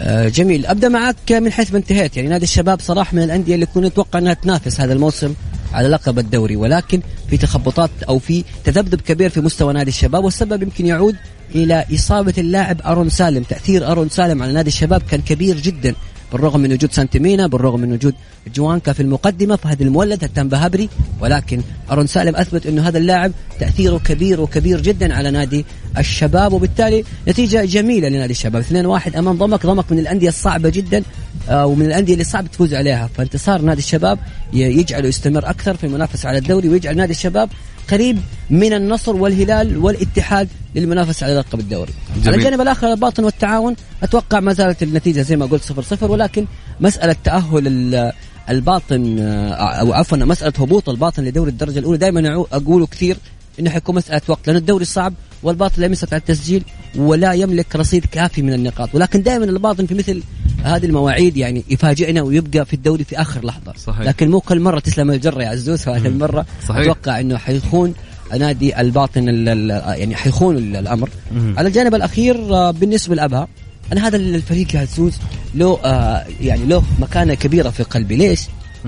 آه، 0.00 0.28
جميل. 0.28 0.66
أبدأ 0.66 0.88
معك 0.88 1.32
من 1.32 1.52
حيث 1.52 1.72
ما 1.72 1.78
انتهيت. 1.78 2.16
يعني 2.16 2.28
نادي 2.28 2.44
الشباب 2.44 2.80
صراحة 2.80 3.16
من 3.16 3.22
الأندية 3.22 3.54
اللي 3.54 3.66
كنا 3.66 3.88
نتوقع 3.88 4.18
أنها 4.18 4.34
تنافس 4.34 4.80
هذا 4.80 4.92
الموسم. 4.92 5.34
على 5.72 5.88
لقب 5.88 6.18
الدوري 6.18 6.56
ولكن 6.56 7.00
في 7.30 7.36
تخبطات 7.36 7.90
أو 8.08 8.18
في 8.18 8.44
تذبذب 8.64 9.00
كبير 9.00 9.30
في 9.30 9.40
مستوى 9.40 9.72
نادي 9.72 9.90
الشباب 9.90 10.24
والسبب 10.24 10.62
يمكن 10.62 10.86
يعود 10.86 11.16
إلى 11.54 11.84
إصابة 11.94 12.34
اللاعب 12.38 12.80
أرون 12.82 13.08
سالم. 13.08 13.42
تأثير 13.42 13.90
أرون 13.92 14.08
سالم 14.08 14.42
على 14.42 14.52
نادي 14.52 14.68
الشباب 14.68 15.02
كان 15.02 15.20
كبير 15.20 15.60
جدا. 15.60 15.94
بالرغم 16.32 16.60
من 16.60 16.72
وجود 16.72 16.92
سانتيمينا 16.92 17.46
بالرغم 17.46 17.80
من 17.80 17.92
وجود 17.92 18.14
جوانكا 18.54 18.92
في 18.92 19.02
المقدمة 19.02 19.56
فهد 19.56 19.82
المولد 19.82 20.24
هتان 20.24 20.48
بهبري 20.48 20.88
ولكن 21.20 21.62
أرون 21.90 22.06
سالم 22.06 22.36
أثبت 22.36 22.66
أنه 22.66 22.88
هذا 22.88 22.98
اللاعب 22.98 23.32
تأثيره 23.60 23.98
كبير 23.98 24.40
وكبير 24.40 24.80
جدا 24.80 25.14
على 25.14 25.30
نادي 25.30 25.64
الشباب 25.98 26.52
وبالتالي 26.52 27.04
نتيجة 27.28 27.64
جميلة 27.64 28.08
لنادي 28.08 28.32
الشباب. 28.32 28.62
2-1 28.62 29.16
أمام 29.16 29.38
ضمك 29.38 29.66
ضمك 29.66 29.92
من 29.92 29.98
الأندية 29.98 30.28
الصعبة 30.28 30.68
جدا 30.68 31.02
آه، 31.48 31.66
ومن 31.66 31.86
الأندية 31.86 32.12
اللي 32.12 32.24
صعب 32.24 32.50
تفوز 32.50 32.74
عليها. 32.74 33.10
فانتصار 33.16 33.62
نادي 33.62 33.80
الشباب 33.80 34.18
يجعله 34.52 35.08
يستمر 35.08 35.50
أكثر 35.50 35.76
في 35.76 35.84
المنافسة 35.84 36.28
على 36.28 36.38
الدوري 36.38 36.68
ويجعل 36.68 36.96
نادي 36.96 37.12
الشباب 37.12 37.48
قريب 37.92 38.18
من 38.50 38.72
النصر 38.72 39.16
والهلال 39.16 39.78
والاتحاد 39.78 40.48
للمنافسة 40.74 41.26
على 41.26 41.34
لقب 41.34 41.60
الدوري 41.60 41.92
جميل. 42.14 42.28
على 42.28 42.36
الجانب 42.36 42.60
الآخر 42.60 42.92
الباطن 42.92 43.24
والتعاون 43.24 43.76
أتوقع 44.02 44.40
ما 44.40 44.52
زالت 44.52 44.82
النتيجة 44.82 45.20
زي 45.20 45.36
ما 45.36 45.46
قلت 45.46 45.62
صفر 45.62 45.82
صفر 45.82 46.10
ولكن 46.10 46.46
مسألة 46.80 47.16
تأهل 47.24 48.12
الباطن 48.50 49.18
أو 49.18 49.92
عفوا 49.92 50.18
مسألة 50.18 50.52
هبوط 50.58 50.88
الباطن 50.88 51.24
لدوري 51.24 51.50
الدرجة 51.50 51.78
الأولى 51.78 51.98
دائما 51.98 52.44
أقوله 52.52 52.86
كثير 52.86 53.16
إنه 53.60 53.70
حيكون 53.70 53.94
مسألة 53.94 54.20
وقت 54.28 54.46
لأن 54.46 54.56
الدوري 54.56 54.84
صعب 54.84 55.14
والباطن 55.42 55.82
لا 55.82 55.86
يستطيع 55.86 56.18
التسجيل 56.18 56.64
ولا 56.96 57.32
يملك 57.32 57.76
رصيد 57.76 58.04
كافي 58.04 58.42
من 58.42 58.52
النقاط. 58.52 58.94
ولكن 58.94 59.22
دائما 59.22 59.44
الباطن 59.44 59.86
في 59.86 59.94
مثل 59.94 60.22
هذه 60.64 60.86
المواعيد 60.86 61.36
يعني 61.36 61.64
يفاجئنا 61.68 62.22
ويبقى 62.22 62.64
في 62.66 62.74
الدوري 62.74 63.04
في 63.04 63.20
آخر 63.20 63.44
لحظة. 63.44 63.72
صحيح. 63.76 64.00
لكن 64.00 64.30
مو 64.30 64.40
كل 64.40 64.60
مرة 64.60 64.78
تسلم 64.78 65.10
الجرة 65.10 65.42
يا 65.42 65.48
عزوز. 65.48 65.80
فهذه 65.82 66.06
المرة 66.06 66.46
صحيح. 66.68 66.80
أتوقع 66.80 67.20
إنه 67.20 67.38
حيخون 67.38 67.94
نادي 68.38 68.80
الباطن 68.80 69.28
يعني 69.86 70.16
حيخون 70.16 70.56
الأمر. 70.56 71.10
مم. 71.32 71.54
على 71.58 71.68
الجانب 71.68 71.94
الأخير 71.94 72.36
آه، 72.54 72.70
بالنسبة 72.70 73.14
لأبها 73.14 73.48
أنا 73.92 74.08
هذا 74.08 74.16
الفريق 74.16 74.74
يا 74.74 74.80
عزوز 74.80 75.14
له 75.54 75.78
آه 75.84 76.24
يعني 76.40 76.64
له 76.64 76.84
مكانة 76.98 77.34
كبيرة 77.34 77.70
في 77.70 77.82
قلبي. 77.82 78.16
ليش؟ 78.16 78.40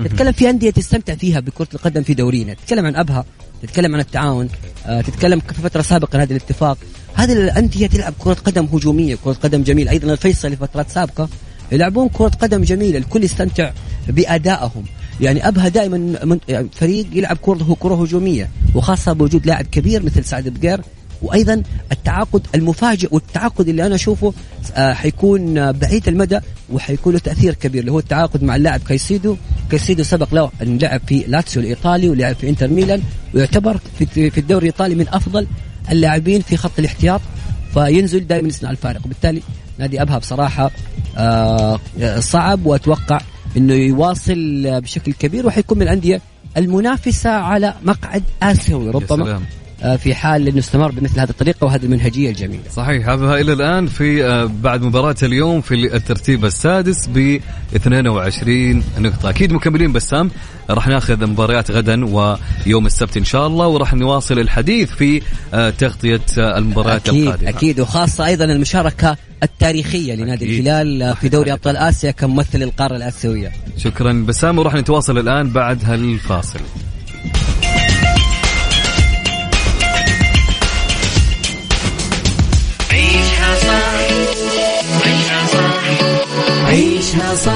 تتكلم 0.03 0.31
في 0.31 0.49
أندية 0.49 0.69
تستمتع 0.69 1.15
فيها 1.15 1.39
بكرة 1.39 1.67
القدم 1.73 2.03
في 2.03 2.13
دورينا. 2.13 2.53
تتكلم 2.53 2.85
عن 2.85 2.95
أبها. 2.95 3.25
تتكلم 3.65 3.93
عن 3.93 3.99
التعاون 3.99 4.49
آه 4.85 5.01
تتكلم 5.01 5.39
في 5.39 5.53
فترة 5.53 5.81
سابقة 5.81 6.23
هذه 6.23 6.31
الاتفاق. 6.31 6.77
هذه 7.13 7.33
الأندية 7.33 7.87
تلعب 7.87 8.13
كرة 8.19 8.33
قدم 8.33 8.65
هجومية 8.65 9.17
كرة 9.23 9.33
قدم 9.33 9.63
جميلة. 9.63 9.91
أيضا 9.91 10.13
الفيصل 10.13 10.49
في 10.49 10.55
فترات 10.55 10.89
سابقة 10.89 11.29
يلعبون 11.71 12.09
كرة 12.09 12.31
قدم 12.41 12.61
جميلة 12.61 12.97
الكل 12.97 13.23
يستمتع 13.23 13.71
بأدائهم. 14.07 14.83
يعني 15.21 15.47
أبها 15.47 15.67
دائما 15.67 16.39
فريق 16.71 17.07
يلعب 17.13 17.37
كره 17.41 17.77
كرة 17.79 18.01
هجومية 18.03 18.49
وخاصة 18.75 19.13
بوجود 19.13 19.45
لاعب 19.45 19.65
كبير 19.65 20.03
مثل 20.03 20.25
سعد 20.25 20.49
بقير. 20.49 20.81
وأيضا 21.25 21.63
التعاقد 21.91 22.47
المفاجئ 22.55 23.07
والتعاقد 23.11 23.67
اللي 23.69 23.85
أنا 23.85 23.95
أشوفه 23.95 24.33
آه 24.75 24.93
حيكون 24.93 25.71
بعيد 25.71 26.07
المدى 26.07 26.39
وحيكون 26.69 27.13
له 27.13 27.19
تأثير 27.19 27.53
كبير 27.53 27.81
اللي 27.81 27.91
هو 27.91 27.99
التعاقد 27.99 28.43
مع 28.43 28.55
اللاعب 28.55 28.79
كايسيدو. 28.79 29.35
كايسيدو 29.71 30.03
سبق 30.03 30.33
له 30.33 30.51
أن 30.61 30.77
لعب 30.77 31.01
في 31.07 31.23
لاتسيو 31.27 31.61
الإيطالي 31.61 32.09
ولعب 32.09 32.35
في 32.35 32.49
إنتر 32.49 32.67
ميلان 32.67 33.01
ويعتبر 33.33 33.79
في, 33.99 34.37
الدوري 34.37 34.67
الإيطالي 34.67 34.95
من 34.95 35.07
أفضل 35.07 35.47
اللاعبين 35.91 36.41
في 36.41 36.57
خط 36.57 36.79
الاحتياط 36.79 37.21
فينزل 37.73 38.27
دائما 38.27 38.47
يصنع 38.47 38.71
الفارق. 38.71 39.05
وبالتالي 39.05 39.41
نادي 39.79 40.01
ابها 40.01 40.17
بصراحة 40.17 40.71
آه 41.17 41.79
صعب 42.19 42.65
وأتوقع 42.65 43.21
إنه 43.57 43.73
يواصل 43.73 44.63
بشكل 44.81 45.13
كبير 45.13 45.47
وحيكون 45.47 45.77
من 45.77 45.83
الأندية 45.83 46.21
المنافسة 46.57 47.29
على 47.29 47.73
مقعد 47.83 48.23
آسيوي. 48.43 48.89
ربما 48.91 49.31
آه، 49.31 49.41
في 49.97 50.15
حال 50.15 50.47
إنه 50.47 50.59
استمر 50.59 50.91
بمثل 50.91 51.19
هذه 51.19 51.29
الطريقة 51.29 51.65
وهذه 51.65 51.83
المنهجية 51.83 52.29
الجميلة. 52.29 52.63
صحيح 52.71 53.09
هذا 53.09 53.33
إلى 53.33 53.53
الآن 53.53 53.87
في 53.87 54.25
آه، 54.25 54.49
بعد 54.61 54.81
مباراة 54.81 55.15
اليوم 55.23 55.61
في 55.61 55.95
الترتيب 55.95 56.45
السادس 56.45 57.07
ب 57.07 57.39
22 57.75 58.83
نقطة، 58.99 59.29
أكيد 59.29 59.53
مكملين 59.53 59.93
بسام 59.93 60.31
راح 60.69 60.87
ناخذ 60.87 61.25
مباريات 61.25 61.71
غدا 61.71 62.05
ويوم 62.05 62.85
السبت 62.85 63.17
إن 63.17 63.23
شاء 63.23 63.47
الله 63.47 63.67
وراح 63.67 63.93
نواصل 63.93 64.39
الحديث 64.39 64.91
في 64.91 65.21
آه، 65.53 65.69
تغطية 65.69 66.21
المباريات 66.37 67.09
أكيد 67.09 67.23
القادمة. 67.23 67.49
أكيد 67.49 67.79
وخاصة 67.79 68.25
أيضا 68.25 68.45
المشاركة 68.45 69.17
التاريخية 69.43 70.15
لنادي 70.15 70.45
الهلال 70.45 71.15
في 71.15 71.29
دوري 71.29 71.53
أبطال 71.53 71.77
آسيا 71.77 72.11
كممثل 72.11 72.63
القارة 72.63 72.95
الاسيويه. 72.95 73.51
شكرا 73.77 74.25
بسام 74.27 74.59
وراح 74.59 74.73
نتواصل 74.73 75.17
الآن 75.17 75.49
بعد 75.49 75.85
هالفاصل. 75.85 76.59
عيشها 86.75 87.35
صح 87.35 87.51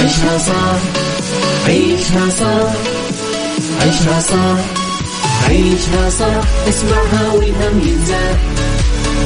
عيشها 0.00 0.38
صح 0.38 0.78
عيشها 1.66 2.28
صح 2.40 2.72
عيشها 3.80 4.20
صح 4.20 4.58
عيشها 5.48 6.10
صح 6.10 6.44
اسمعها 6.68 7.32
والهم 7.32 7.80
ينزاح 7.88 8.36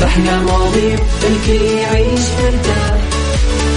باحلى 0.01 0.41
مواضيع 0.41 0.99
الكل 1.25 1.65
يعيش 1.65 2.21
مرتاح 2.43 2.99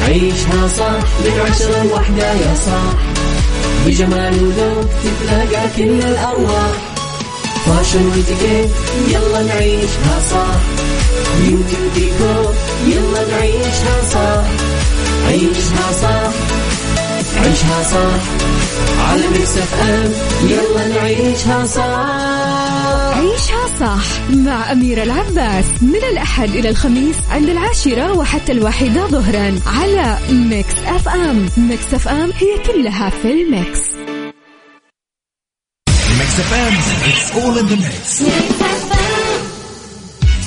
عيشها 0.08 0.68
صح 0.78 1.00
من 1.26 1.40
عشرة 1.50 1.84
لوحدة 1.84 2.32
يا 2.34 2.56
صاح 2.66 2.94
بجمال 3.86 4.34
وذوق 4.44 4.90
تتلاقى 5.04 5.68
كل 5.78 6.00
الأرواح. 6.06 6.72
فاشل 7.66 8.06
واتيكيت 8.08 8.70
يلا 9.08 9.42
نعيشها 9.44 10.16
صح 10.32 10.60
بيوتي 11.42 11.76
وديكور 11.86 12.54
يلا 12.88 13.28
نعيشها 13.32 13.96
صح 14.14 14.45
عيشها 15.36 15.92
صح. 15.92 16.34
عيشها 17.38 17.84
صح. 17.84 18.22
على 19.10 19.28
Mix 19.28 19.58
FM. 19.58 20.12
يلا 20.50 20.88
نعيشها 20.88 21.66
صح. 21.66 23.18
عيشها 23.18 23.68
صح 23.80 24.30
مع 24.30 24.72
أميرة 24.72 25.04
العباس. 25.04 25.66
من 25.82 26.04
الأحد 26.12 26.50
إلى 26.50 26.70
الخميس 26.70 27.16
عند 27.32 27.50
العاشرة 27.50 28.18
وحتى 28.18 28.52
الواحدة 28.52 29.08
ظهرا 29.08 29.60
على 29.68 30.18
Mix 30.30 30.74
FM. 30.86 31.50
Mix 31.58 31.94
FM 31.94 32.32
هي 32.32 32.74
كلها 32.74 33.10
في 33.10 33.32
ال 33.32 33.42
mix. 33.42 33.80
Mix 36.20 36.40
FM. 36.40 36.74
It's 37.12 37.36
all 37.36 37.58
in 37.60 37.68
the 37.72 37.78
mix. 37.86 38.24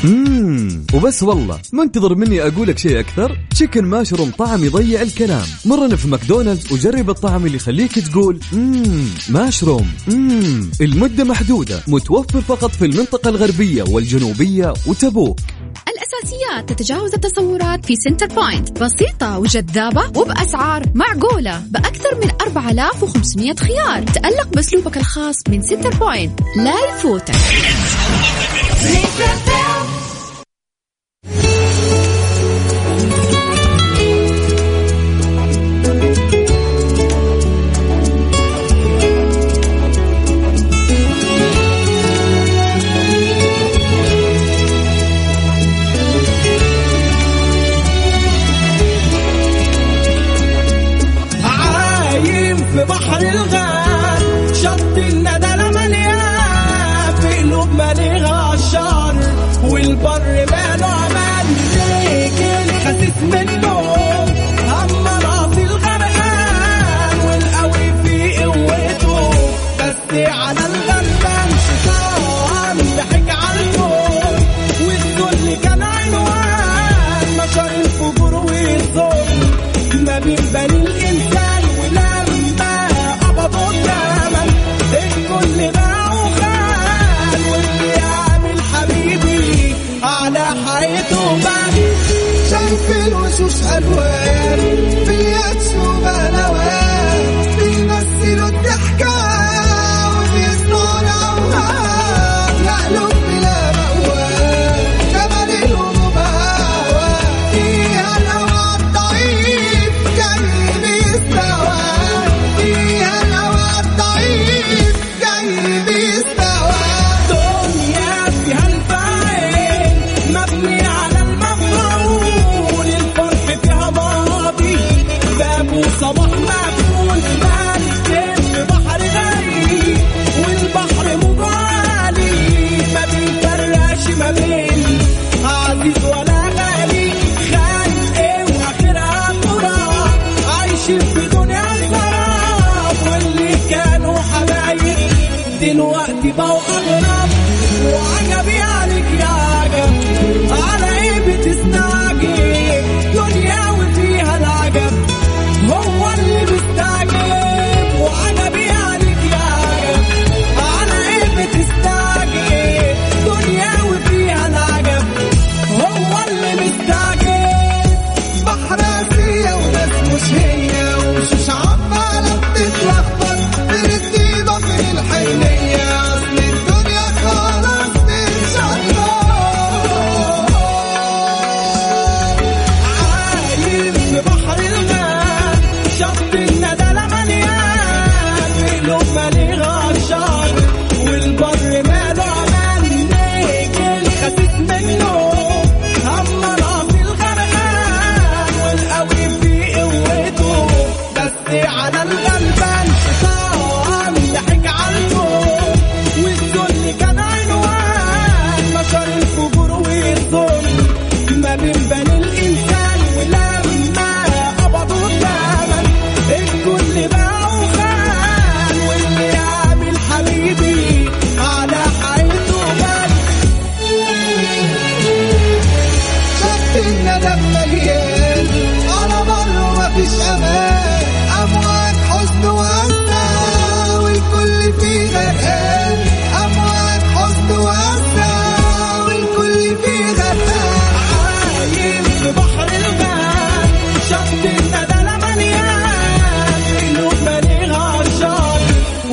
اممم 0.04 0.82
وبس 0.94 1.22
والله 1.22 1.58
منتظر 1.72 2.14
مني 2.14 2.42
أقول 2.42 2.68
لك 2.68 2.78
شيء 2.78 3.00
أكثر؟ 3.00 3.38
chicken 3.50 3.84
mushroom 3.84 4.30
طعم 4.30 4.64
يضيع 4.64 5.02
الكلام. 5.02 5.46
مرنا 5.64 5.96
في 5.96 6.08
ماكدونالدز 6.08 6.72
وجرب 6.72 7.10
الطعم 7.10 7.46
اللي 7.46 7.56
يخليك 7.56 7.98
تقول 7.98 8.40
اممم 8.52 9.04
ماشروم 9.28 9.86
اممم 10.08 10.70
المدة 10.80 11.24
محدودة 11.24 11.82
متوفر 11.88 12.40
فقط 12.40 12.70
في 12.70 12.84
المنطقة 12.84 13.28
الغربية 13.28 13.82
والجنوبية 13.82 14.74
وتبوك. 14.86 15.38
أساسيات 16.08 16.72
تتجاوز 16.72 17.14
التصورات 17.14 17.86
في 17.86 17.96
سنتر 17.96 18.26
بوينت 18.26 18.82
بسيطة 18.82 19.38
وجذابة 19.38 20.20
وبأسعار 20.20 20.82
معقولة. 20.94 21.62
بأكثر 21.70 22.14
من 22.14 22.30
4500 22.40 23.54
خيار. 23.54 24.02
تألق 24.02 24.48
بأسلوبك 24.48 24.96
الخاص 24.96 25.36
من 25.48 25.62
سنتر 25.62 25.90
بوينت 25.90 26.40
لا 26.56 26.74
يفوتك. 26.88 27.34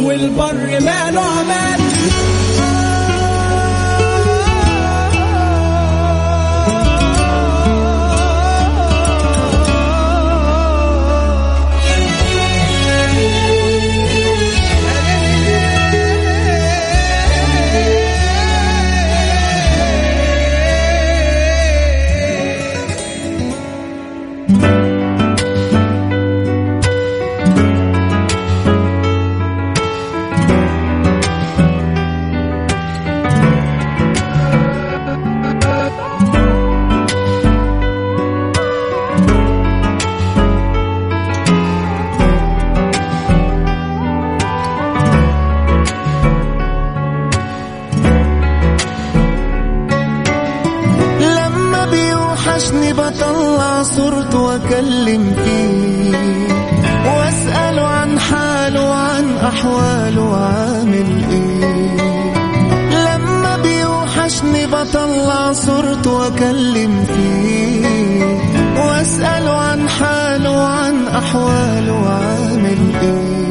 والبر 0.06 0.80
ماله 0.80 1.22
عمال 1.22 1.80
وعن 71.16 71.24
احواله 71.24 71.94
وعامل 71.94 73.45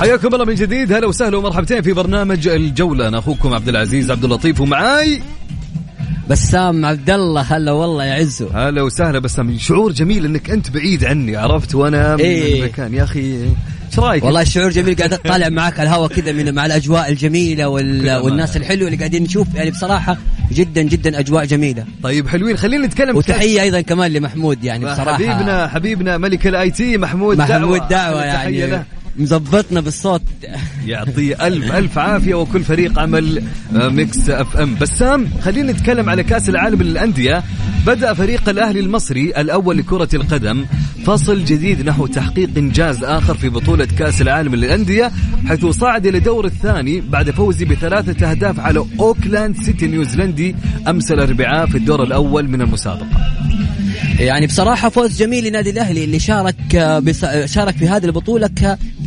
حياكم 0.00 0.34
الله 0.34 0.44
من 0.44 0.54
جديد. 0.54 0.92
هلا 0.92 1.06
وسهلا 1.06 1.36
ومرحبتين 1.36 1.82
في 1.82 1.92
برنامج 1.92 2.48
الجولة. 2.48 3.08
أنا 3.08 3.18
أخوكم 3.18 3.54
عبد 3.54 3.68
العزيز 3.68 4.10
عبد 4.10 4.24
اللطيف 4.24 4.60
ومعاي 4.60 5.22
بسام 6.30 6.84
عبد 6.84 7.10
الله. 7.10 7.40
هلا 7.40 7.72
والله 7.72 8.04
يا 8.04 8.14
عزو. 8.14 8.48
هلا 8.48 8.82
وسهلا 8.82 9.18
بس 9.18 9.38
من 9.38 9.58
شعور 9.58 9.92
جميل 9.92 10.24
إنك 10.24 10.50
أنت 10.50 10.70
بعيد 10.70 11.04
عني 11.04 11.36
عرفت؟ 11.36 11.74
وأنا 11.74 12.16
من 12.16 12.22
إيه. 12.22 12.62
المكان. 12.62 12.94
يا 12.94 13.04
أخي 13.04 13.20
إيش 13.90 13.98
رأيك؟ 13.98 14.24
والله 14.24 14.42
الشعور 14.42 14.70
جميل 14.70 14.96
قاعد 14.96 15.12
أطالع 15.12 15.48
معاك 15.48 15.80
على 15.80 15.88
الهواء 15.88 16.08
كذا 16.08 16.32
من 16.32 16.54
مع 16.54 16.66
الأجواء 16.66 17.10
الجميلة 17.10 17.68
وال... 17.68 18.16
والناس 18.16 18.56
الحلوة 18.56 18.86
اللي 18.86 18.98
قاعدين 18.98 19.22
نشوف. 19.22 19.54
يعني 19.54 19.70
بصراحة 19.70 20.16
جدا 20.52 20.82
جدا 20.82 21.18
أجواء 21.18 21.44
جميلة. 21.44 21.84
طيب 22.02 22.28
حلوين. 22.28 22.56
خلينا 22.56 22.86
نتكلم 22.86 23.16
وتحية 23.16 23.62
أيضا 23.62 23.80
كمان 23.80 24.12
لمحمود 24.12 24.64
يعني 24.64 24.84
بصراحة. 24.84 25.14
حبيبنا 25.14 25.68
حبيبنا 25.68 26.18
ملك 26.18 26.46
ال 26.46 26.70
IT 26.70 26.98
محمود 26.98 27.38
محمود 27.38 27.78
دعوة. 27.78 27.88
دعوة 27.88 28.24
يعني. 28.24 28.84
مزبطنا 29.18 29.80
بالصوت. 29.80 30.22
يعطيه 30.86 31.46
ألف 31.46 31.72
ألف 31.72 31.98
عافية 31.98 32.34
وكل 32.34 32.64
فريق 32.64 32.98
عمل 32.98 33.42
آه، 33.76 33.88
Mix 33.88 34.30
FM. 34.30 34.74
بسام 34.74 35.28
خلينا 35.40 35.72
نتكلم 35.72 36.10
على 36.10 36.22
كأس 36.22 36.48
العالم 36.48 36.82
للأندية. 36.82 37.42
بدأ 37.86 38.14
فريق 38.14 38.48
الأهلي 38.48 38.80
المصري 38.80 39.30
الأول 39.30 39.78
لكرة 39.78 40.08
القدم. 40.14 40.64
فصل 41.06 41.44
جديد 41.44 41.86
نحو 41.86 42.06
تحقيق 42.06 42.50
إنجاز 42.56 43.04
آخر 43.04 43.34
في 43.34 43.48
بطولة 43.48 43.88
كأس 43.98 44.22
العالم 44.22 44.54
للأندية 44.54 45.12
حيث 45.48 45.66
صعد 45.66 46.06
إلى 46.06 46.20
دور 46.20 46.44
الثاني 46.44 47.00
بعد 47.00 47.30
فوزه 47.30 47.66
بثلاثة 47.66 48.30
أهداف 48.30 48.60
على 48.60 48.84
أوكلاند 49.00 49.56
سيتي 49.56 49.86
نيوزيلندي 49.86 50.56
أمس 50.88 51.12
الأربعاء 51.12 51.66
في 51.66 51.78
الدور 51.78 52.02
الأول 52.02 52.48
من 52.48 52.62
المسابقة. 52.62 53.06
يعني 54.18 54.46
بصراحة 54.46 54.88
فوز 54.88 55.18
جميل 55.18 55.48
لنادي 55.48 55.70
الأهلي 55.70 56.04
اللي 56.04 56.18
شارك 56.18 56.74
آه، 56.74 56.98
بس 56.98 57.26
شارك 57.44 57.76
في 57.76 57.88
هذه 57.88 58.04
البطولة 58.04 58.46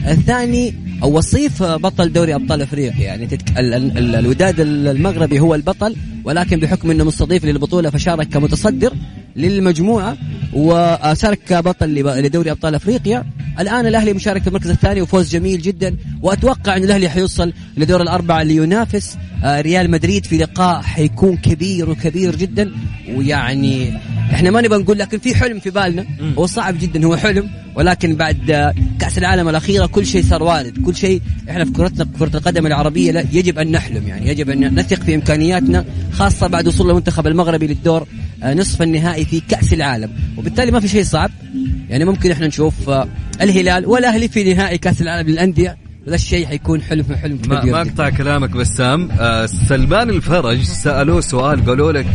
كثاني 0.06 0.74
أو 1.04 1.18
وصيف 1.18 1.64
بطل 1.64 2.14
دوري 2.14 2.36
أبطال 2.36 2.62
أفريقيا. 2.62 3.02
يعني 3.04 3.28
تتك... 3.28 3.58
ال... 3.60 3.74
ال... 3.74 3.98
ال- 3.98 4.16
الوداد 4.16 4.60
المغربي 4.60 5.40
هو 5.40 5.56
البطل 5.56 5.96
ولكن 6.24 6.60
بحكم 6.60 6.92
إنه 6.92 7.04
مستضيف 7.04 7.46
للبطولة 7.46 7.90
فشارك 7.90 8.28
كمتصدر 8.28 8.94
للمجموعة 9.36 10.18
وشارك 10.54 11.40
كبطل 11.48 11.94
لدوري 11.96 12.52
أبطال 12.52 12.76
أفريقيا. 12.76 13.24
الآن 13.60 13.86
الأهلي 13.86 14.14
مشارك 14.14 14.42
في 14.42 14.48
المركز 14.48 14.70
الثاني 14.70 15.02
وفوز 15.02 15.30
جميل 15.32 15.62
جدا 15.62 15.98
وأتوقع 16.22 16.78
إن 16.78 16.84
الأهلي 16.84 17.10
حيوصل 17.10 17.54
لدور 17.78 18.02
الأربعة 18.02 18.44
لينافس 18.44 19.18
آه، 19.44 19.62
ريال 19.62 19.92
مدريد 19.92 20.26
في 20.26 20.38
لقاء 20.38 20.82
حيكون 20.82 21.38
كبير 21.38 21.90
وكبير 21.90 22.36
جدا 22.36 22.72
ويعني 23.16 23.94
إحنا 24.32 24.52
ما 24.52 24.62
نبغى 24.62 24.80
نقول 24.80 25.00
لكن 25.00 25.17
في 25.20 25.36
حلم 25.36 25.60
في 25.60 25.70
بالنا. 25.70 26.06
هو 26.38 26.46
صعب 26.46 26.80
جدا 26.80 27.06
هو 27.06 27.15
حلم. 27.17 27.50
ولكن 27.76 28.15
بعد 28.15 28.74
كأس 29.00 29.17
العالم 29.17 29.50
الأخيرة 29.50 29.86
كل 29.86 30.06
شيء 30.06 30.24
صار 30.24 30.44
وارد. 30.44 30.86
كل 30.86 30.96
شيء 30.96 31.22
إحنا 31.50 31.65
في 31.65 31.72
كرتنا 31.72 32.06
في 32.06 32.12
كرة 32.20 32.38
القدم 32.38 32.67
العربية 32.67 33.12
لا 33.12 33.26
يجب 33.32 33.60
أن 33.60 33.72
نحلم 33.72 34.08
يعني 34.08 34.30
يجب 34.30 34.50
أن 34.50 34.76
نثق 34.80 35.04
في 35.04 35.15
إمكانياتنا 35.15 35.86
خاصة 36.12 36.48
بعد 36.48 36.67
وصول 36.67 36.89
المنتخب 36.89 37.28
المغربي 37.28 37.67
للدور 37.67 38.08
آه، 38.44 38.54
نصف 38.54 38.82
النهائي 38.82 39.26
في 39.26 39.39
كأس 39.39 39.74
العالم. 39.74 40.10
وبالتالي 40.38 40.72
ما 40.72 40.80
في 40.80 40.88
شيء 40.88 41.04
صعب. 41.04 41.32
يعني 41.89 42.06
ممكن 42.06 42.32
إحنا 42.32 42.48
نشوف 42.48 42.89
آه، 42.89 43.08
الهلال 43.41 43.86
والأهلي 43.86 44.28
في 44.28 44.54
نهائي 44.54 44.78
كأس 44.78 45.02
العالم 45.02 45.30
للأندية. 45.30 45.78
وذا 46.08 46.16
الشيء 46.16 46.46
حيكون 46.48 46.82
حلم 46.82 47.06
حلم 47.22 47.40
ما, 47.48 47.66
ما. 47.66 47.82
أقطع 47.82 48.10
كلامك 48.10 48.50
بسام 48.50 49.10
آه 49.20 49.46
سلمان 49.46 50.10
الفرج 50.10 50.62
سألوه 50.62 51.22
سؤال 51.22 51.66
قالوا 51.66 51.92
لك 51.92 52.06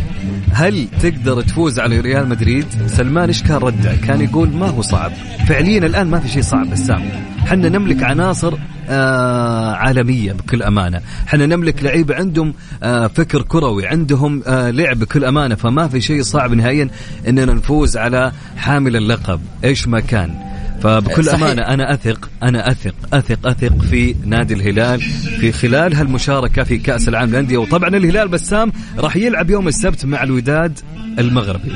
هل 0.51 0.87
تقدر 1.01 1.41
تفوز 1.41 1.79
على 1.79 1.99
ريال 1.99 2.29
مدريد؟ 2.29 2.65
سلمان 2.87 3.27
إيش 3.27 3.43
كان 3.43 3.57
رده؟ 3.57 3.95
كان 3.95 4.21
يقول 4.21 4.49
ما 4.49 4.67
هو 4.67 4.81
صعب. 4.81 5.11
فعليا 5.47 5.77
الآن 5.77 6.07
ما 6.07 6.19
في 6.19 6.27
شيء 6.27 6.41
صعب 6.41 6.69
بسام 6.69 7.09
حنا 7.45 7.69
نملك 7.69 8.03
عناصر 8.03 8.53
آه 8.89 9.71
عالمية 9.73 10.33
بكل 10.33 10.63
أمانة. 10.63 11.01
حنا 11.27 11.45
نملك 11.45 11.83
لعيبة 11.83 12.15
عندهم 12.15 12.53
آه 12.83 13.07
فكر 13.07 13.41
كروي 13.41 13.87
عندهم 13.87 14.43
آه 14.47 14.69
لعب 14.71 14.99
بكل 14.99 15.25
أمانة. 15.25 15.55
فما 15.55 15.87
في 15.87 16.01
شيء 16.01 16.21
صعب 16.21 16.53
نهائيا 16.53 16.89
أننا 17.27 17.53
نفوز 17.53 17.97
على 17.97 18.31
حامل 18.57 18.95
اللقب. 18.95 19.41
إيش 19.63 19.87
ما 19.87 19.99
كان. 19.99 20.46
فبكل 20.81 21.25
صحيح. 21.25 21.41
أمانة 21.43 21.61
أنا 21.61 21.93
أثق 21.93 22.29
أنا 22.43 22.71
أثق 22.71 22.95
أثق 23.13 23.47
أثق 23.47 23.81
في 23.81 24.15
نادي 24.25 24.53
الهلال 24.53 25.01
في 25.39 25.51
خلال 25.51 25.95
هالمشاركة 25.95 26.63
في 26.63 26.77
كأس 26.77 27.09
العالم 27.09 27.31
للأندية 27.31 27.57
وطبعا 27.57 27.89
الهلال 27.89 28.27
بسام 28.27 28.71
راح 28.97 29.15
يلعب 29.15 29.49
يوم 29.49 29.67
السبت 29.67 30.05
مع 30.05 30.23
الوداد 30.23 30.79
المغربي. 31.19 31.71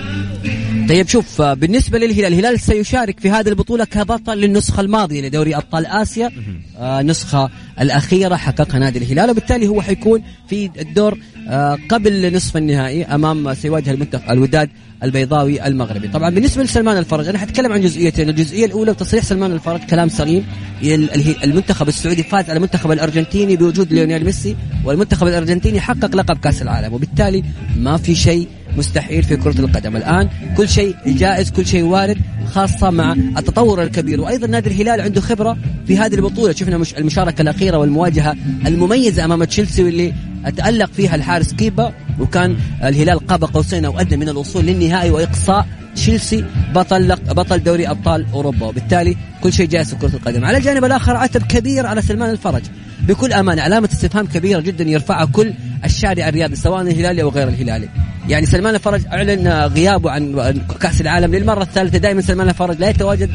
طيب 0.89 1.07
شوف 1.07 1.41
آه، 1.41 1.53
بالنسبة 1.53 1.99
للهلال 1.99 2.33
الهلال 2.33 2.59
سيشارك 2.59 3.19
في 3.19 3.29
هذه 3.29 3.47
البطولة 3.49 3.85
كبطل 3.85 4.37
للنسخة 4.37 4.81
الماضية 4.81 5.21
لدوري 5.21 5.55
أبطال 5.55 5.85
آسيا. 5.85 6.31
آه 6.79 7.01
نسخة 7.01 7.49
الأخيرة 7.81 8.35
حققها 8.35 8.79
نادي 8.79 8.99
الهلال 8.99 9.29
وبالتالي 9.29 9.67
هو 9.67 9.81
حيكون 9.81 10.21
في 10.49 10.69
الدور 10.79 11.17
آه 11.49 11.77
قبل 11.89 12.35
نصف 12.35 12.57
النهائي 12.57 13.05
أمام 13.05 13.53
سيواجه 13.53 13.91
المنتخب 13.91 14.31
الوداد 14.31 14.69
البيضاوي 15.03 15.67
المغربي. 15.67 16.07
طبعا 16.07 16.29
بالنسبة 16.29 16.63
لسلمان 16.63 16.97
الفرج 16.97 17.27
أنا 17.27 17.37
حتكلم 17.37 17.71
عن 17.71 17.81
جزئيتين. 17.81 18.29
الجزئية 18.29 18.65
الأولى 18.65 18.91
وتصريح 18.91 19.23
سلمان 19.23 19.51
الفرج 19.51 19.79
كلام 19.79 20.09
سليم. 20.09 20.45
ال- 20.83 21.15
ال- 21.15 21.43
المنتخب 21.43 21.87
السعودي 21.87 22.23
فاز 22.23 22.49
على 22.49 22.57
المنتخب 22.57 22.91
الأرجنتيني 22.91 23.55
بوجود 23.55 23.93
ليونيل 23.93 24.25
ميسي 24.25 24.55
والمنتخب 24.85 25.27
الأرجنتيني 25.27 25.79
حقق 25.81 26.15
لقب 26.15 26.37
كأس 26.37 26.61
العالم 26.61 26.93
وبالتالي 26.93 27.43
ما 27.77 27.97
في 27.97 28.15
شيء 28.15 28.47
مستحيل 28.77 29.23
في 29.23 29.37
كرة 29.37 29.59
القدم. 29.59 29.95
الآن 29.95 30.29
كل 30.57 30.69
شيء 30.69 30.95
جائز 31.05 31.51
كل 31.51 31.65
شيء 31.65 31.83
وارد 31.83 32.17
خاصة 32.51 32.89
مع 32.89 33.13
التطور 33.13 33.83
الكبير. 33.83 34.21
وأيضا 34.21 34.47
نادي 34.47 34.69
الهلال 34.69 35.01
عنده 35.01 35.21
خبرة 35.21 35.57
في 35.87 35.97
هذه 35.97 36.15
البطولة. 36.15 36.53
شفنا 36.53 36.77
مش 36.77 36.93
المشاركة 36.93 37.41
الأخيرة 37.41 37.77
والمواجهة 37.77 38.35
المميزة 38.67 39.25
أمام 39.25 39.43
تشيلسي 39.43 39.83
واللي 39.83 40.13
تألق 40.57 40.91
فيها 40.93 41.15
الحارس 41.15 41.53
كيبا. 41.53 41.93
وكان 42.19 42.57
الهلال 42.83 43.27
قاب 43.27 43.43
قوسين 43.43 43.85
أو 43.85 43.99
أدنى 43.99 44.17
من 44.17 44.29
الوصول 44.29 44.65
للنهائي 44.65 45.11
وإقصاء 45.11 45.67
تشيلسي 45.95 46.45
بطل 46.75 47.15
بطل 47.15 47.63
دوري 47.63 47.87
أبطال 47.89 48.25
أوروبا. 48.33 48.67
وبالتالي 48.67 49.17
كل 49.43 49.53
شيء 49.53 49.67
جائز 49.67 49.89
في 49.89 49.95
كرة 49.95 50.15
القدم. 50.15 50.45
على 50.45 50.57
الجانب 50.57 50.85
الآخر 50.85 51.17
عتب 51.17 51.43
كبير 51.43 51.85
على 51.85 52.01
سلمان 52.01 52.29
الفرج. 52.29 52.61
بكل 53.07 53.33
أمانة 53.33 53.61
علامة 53.61 53.89
استفهام 53.93 54.25
كبيرة 54.27 54.59
جدا 54.59 54.83
يرفعها 54.83 55.25
كل 55.25 55.53
الشارع 55.85 56.29
الرياضي 56.29 56.55
سواء 56.55 56.81
الهلالي 56.81 57.21
أو 57.21 57.29
غير 57.29 57.47
الهلالي. 57.47 57.89
يعني 58.29 58.45
سلمان 58.45 58.75
الفرج 58.75 59.05
أعلن 59.07 59.47
غيابه 59.47 60.11
عن 60.11 60.55
كأس 60.79 61.01
العالم 61.01 61.35
للمرة 61.35 61.63
الثالثة. 61.63 61.97
دائما 61.97 62.21
سلمان 62.21 62.49
الفرج 62.49 62.77
لا 62.79 62.89
يتواجد 62.89 63.29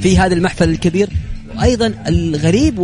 في 0.00 0.18
هذا 0.18 0.34
المحفل 0.34 0.68
الكبير. 0.70 1.08
وأيضا 1.56 1.94
الغريب 2.08 2.78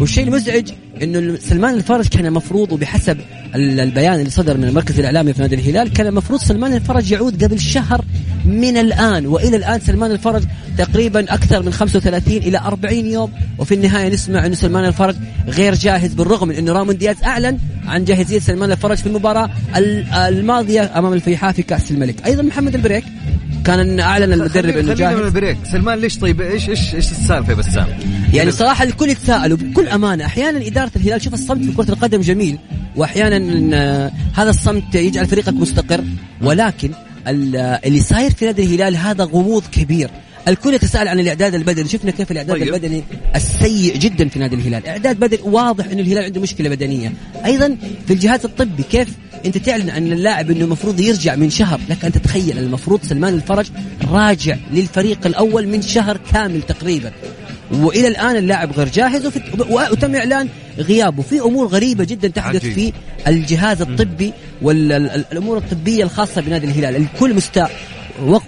والشيء 0.00 0.24
المزعج 0.24 0.70
إنه 1.02 1.36
سلمان 1.38 1.74
الفرج 1.74 2.08
كان 2.08 2.26
المفروض 2.26 2.72
وبحسب 2.72 3.18
ال- 3.54 3.80
البيان 3.80 4.14
اللي 4.14 4.30
صدر 4.30 4.56
من 4.56 4.64
المركز 4.64 4.98
الإعلامي 4.98 5.32
في 5.32 5.40
نادي 5.40 5.54
الهلال 5.54 5.92
كان 5.92 6.06
المفروض 6.06 6.40
سلمان 6.40 6.74
الفرج 6.74 7.12
يعود 7.12 7.44
قبل 7.44 7.60
شهر 7.60 8.04
من 8.44 8.76
الآن 8.76 9.26
وإلى 9.26 9.56
الآن 9.56 9.80
سلمان 9.80 10.10
الفرج 10.10 10.42
تقريبا 10.78 11.34
أكثر 11.34 11.62
من 11.62 11.72
35 11.72 12.36
إلى 12.36 12.58
40 12.58 12.94
يوم 12.94 13.32
وفي 13.58 13.74
النهاية 13.74 14.08
نسمع 14.08 14.46
انه 14.46 14.54
سلمان 14.54 14.84
الفرج 14.84 15.16
غير 15.48 15.74
جاهز 15.74 16.14
بالرغم 16.14 16.48
من 16.48 16.54
إنه 16.54 16.72
رامون 16.72 16.96
دياز 16.96 17.16
أعلن 17.24 17.58
عن 17.86 18.04
جاهزية 18.04 18.38
سلمان 18.38 18.72
الفرج 18.72 18.96
في 18.96 19.06
المباراة 19.06 19.50
ال- 19.76 20.12
الماضية 20.12 20.98
أمام 20.98 21.12
الفيحاء 21.12 21.52
في 21.52 21.62
كأس 21.62 21.90
الملك. 21.90 22.26
أيضا 22.26 22.42
محمد 22.42 22.74
البريك 22.74 23.04
كان 23.64 24.00
أعلن 24.00 24.32
المدرب 24.32 24.64
إنه 24.76 24.94
خلينا 24.94 25.10
من 25.10 25.16
جاهز. 25.16 25.26
البريك 25.26 25.56
سلمان 25.72 25.98
ليش 25.98 26.18
طيب؟ 26.18 26.40
إيش 26.40 26.68
إيش 26.68 26.94
إيش 26.94 27.10
السالفة 27.10 27.50
يا 27.50 27.54
بسام 27.56 27.86
يعني 28.34 28.50
صراحة 28.50 28.84
الكل 28.84 29.08
يتساءلوا 29.10 29.56
بكل 29.56 29.88
أمانة 29.88 30.24
أحيانا 30.26 30.66
إدارة 30.66 30.90
الهلال 30.96 31.22
شوف 31.22 31.34
الصمت 31.34 31.64
في 31.64 31.72
كرة 31.72 31.90
القدم 31.90 32.20
جميل 32.20 32.58
واحيانا 32.96 33.40
آه، 33.76 34.12
هذا 34.34 34.50
الصمت 34.50 34.94
يجعل 34.94 35.26
فريقك 35.26 35.52
مستقر 35.54 36.04
ولكن 36.42 36.90
اللي 37.28 38.00
صاير 38.00 38.30
في 38.30 38.44
نادي 38.44 38.62
الهلال 38.62 38.96
هذا 38.96 39.24
غموض 39.24 39.62
كبير. 39.72 40.10
الكل 40.48 40.74
يتساءل 40.74 41.08
عن 41.08 41.20
الإعداد 41.20 41.54
البدني. 41.54 41.88
شفنا 41.88 42.10
كيف 42.10 42.30
الإعداد 42.30 42.56
طيب. 42.56 42.62
البدني 42.62 43.04
السيء 43.36 43.96
جدا 43.96 44.28
في 44.28 44.38
نادي 44.38 44.54
الهلال. 44.56 44.86
إعداد 44.86 45.20
بدني 45.20 45.40
واضح 45.42 45.84
إنه 45.84 46.00
الهلال 46.00 46.24
عنده 46.24 46.40
مشكلة 46.40 46.68
بدنية. 46.68 47.12
أيضا 47.44 47.76
في 48.06 48.12
الجهاز 48.12 48.44
الطبي 48.44 48.82
كيف 48.82 49.08
أنت 49.46 49.58
تعلن 49.58 49.90
عن 49.90 50.12
اللاعب 50.12 50.50
إنه 50.50 50.64
المفروض 50.64 51.00
يرجع 51.00 51.36
من 51.36 51.50
شهر؟ 51.50 51.80
لك 51.88 52.04
أن 52.04 52.12
تتخيل 52.12 52.58
المفروض 52.58 53.02
سلمان 53.02 53.34
الفرج 53.34 53.66
راجع 54.10 54.56
للفريق 54.72 55.26
الأول 55.26 55.68
من 55.68 55.82
شهر 55.82 56.20
كامل 56.32 56.62
تقريبا. 56.62 57.12
وإلى 57.72 58.08
الآن 58.08 58.36
اللاعب 58.36 58.72
غير 58.72 58.88
جاهز 58.88 59.26
وفي 59.26 59.40
وتم 59.70 60.14
إعلان 60.14 60.48
غيابه 60.80 61.22
في 61.22 61.40
أمور 61.40 61.66
غريبة 61.66 62.04
جدا 62.04 62.28
تحدث 62.28 62.64
عجيب. 62.64 62.72
في 62.72 62.92
الجهاز 63.26 63.82
الطبي 63.82 64.32
والامور 64.62 65.58
الطبية 65.58 66.04
الخاصة 66.04 66.40
بنادي 66.40 66.66
الهلال 66.66 66.96
الكل 66.96 67.34
مستاء 67.34 67.70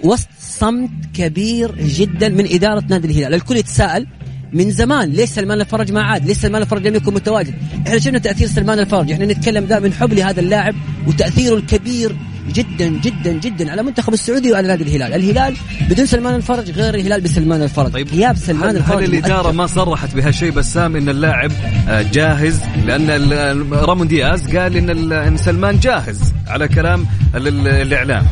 وسط 0.03 0.27
صمت 0.39 0.89
كبير 1.13 1.75
جدا 1.75 2.29
من 2.29 2.53
إدارة 2.53 2.83
نادي 2.89 3.07
الهلال 3.07 3.33
الكل 3.33 3.57
يتساءل 3.57 4.07
من 4.53 4.71
زمان 4.71 5.09
ليش 5.09 5.29
سلمان 5.29 5.61
الفرج 5.61 5.91
ما 5.91 6.01
عاد؟ 6.01 6.25
ليش 6.25 6.37
سلمان 6.37 6.61
الفرج 6.61 6.87
لم 6.87 6.95
يكن 6.95 7.13
متواجد؟ 7.13 7.53
إحنا 7.87 7.99
شفنا 7.99 8.19
تأثير 8.19 8.47
سلمان 8.47 8.79
الفرج، 8.79 9.11
إحنا 9.11 9.25
نتكلم 9.25 9.65
دائما 9.65 9.91
حب 9.91 10.13
لهذا 10.13 10.39
اللاعب 10.39 10.75
وتأثيره 11.07 11.55
الكبير 11.55 12.15
جدا 12.53 12.87
جدا 12.87 13.31
جدا 13.31 13.71
على 13.71 13.81
المنتخب 13.81 14.13
السعودي 14.13 14.51
وعلى 14.51 14.67
نادي 14.67 14.83
الهلال، 14.83 15.13
الهلال 15.13 15.55
بدون 15.89 16.05
سلمان 16.05 16.35
الفرج 16.35 16.71
غير 16.71 16.95
الهلال 16.95 17.21
بسلمان 17.21 17.61
الفرج، 17.61 17.91
طيب 17.91 18.07
غياب 18.07 18.37
سلمان 18.37 18.69
هل, 18.69 18.77
الفرج 18.77 19.03
هل 19.03 19.21
مؤثر. 19.21 19.51
ما 19.51 19.67
صرحت 19.67 20.15
بهالشيء 20.15 20.51
بسام 20.51 20.95
إن 20.95 21.09
اللاعب 21.09 21.51
آه، 21.89 22.01
جاهز؟ 22.01 22.59
ال- 22.87 23.71
رامون 23.89 24.07
دياز 24.07 24.55
قال 24.57 24.77
إن 24.77 24.89
ال- 24.89 25.13
إن 25.13 25.37
سلمان 25.37 25.79
جاهز 25.79 26.33
على 26.47 26.67
كلام 26.67 27.05
ال- 27.35 27.47
ال- 27.47 27.67
الإعلام. 27.67 28.25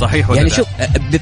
صحيح 0.00 0.30
ولا 0.30 0.36
يعني؟ 0.38 0.50
شوف 0.50 0.66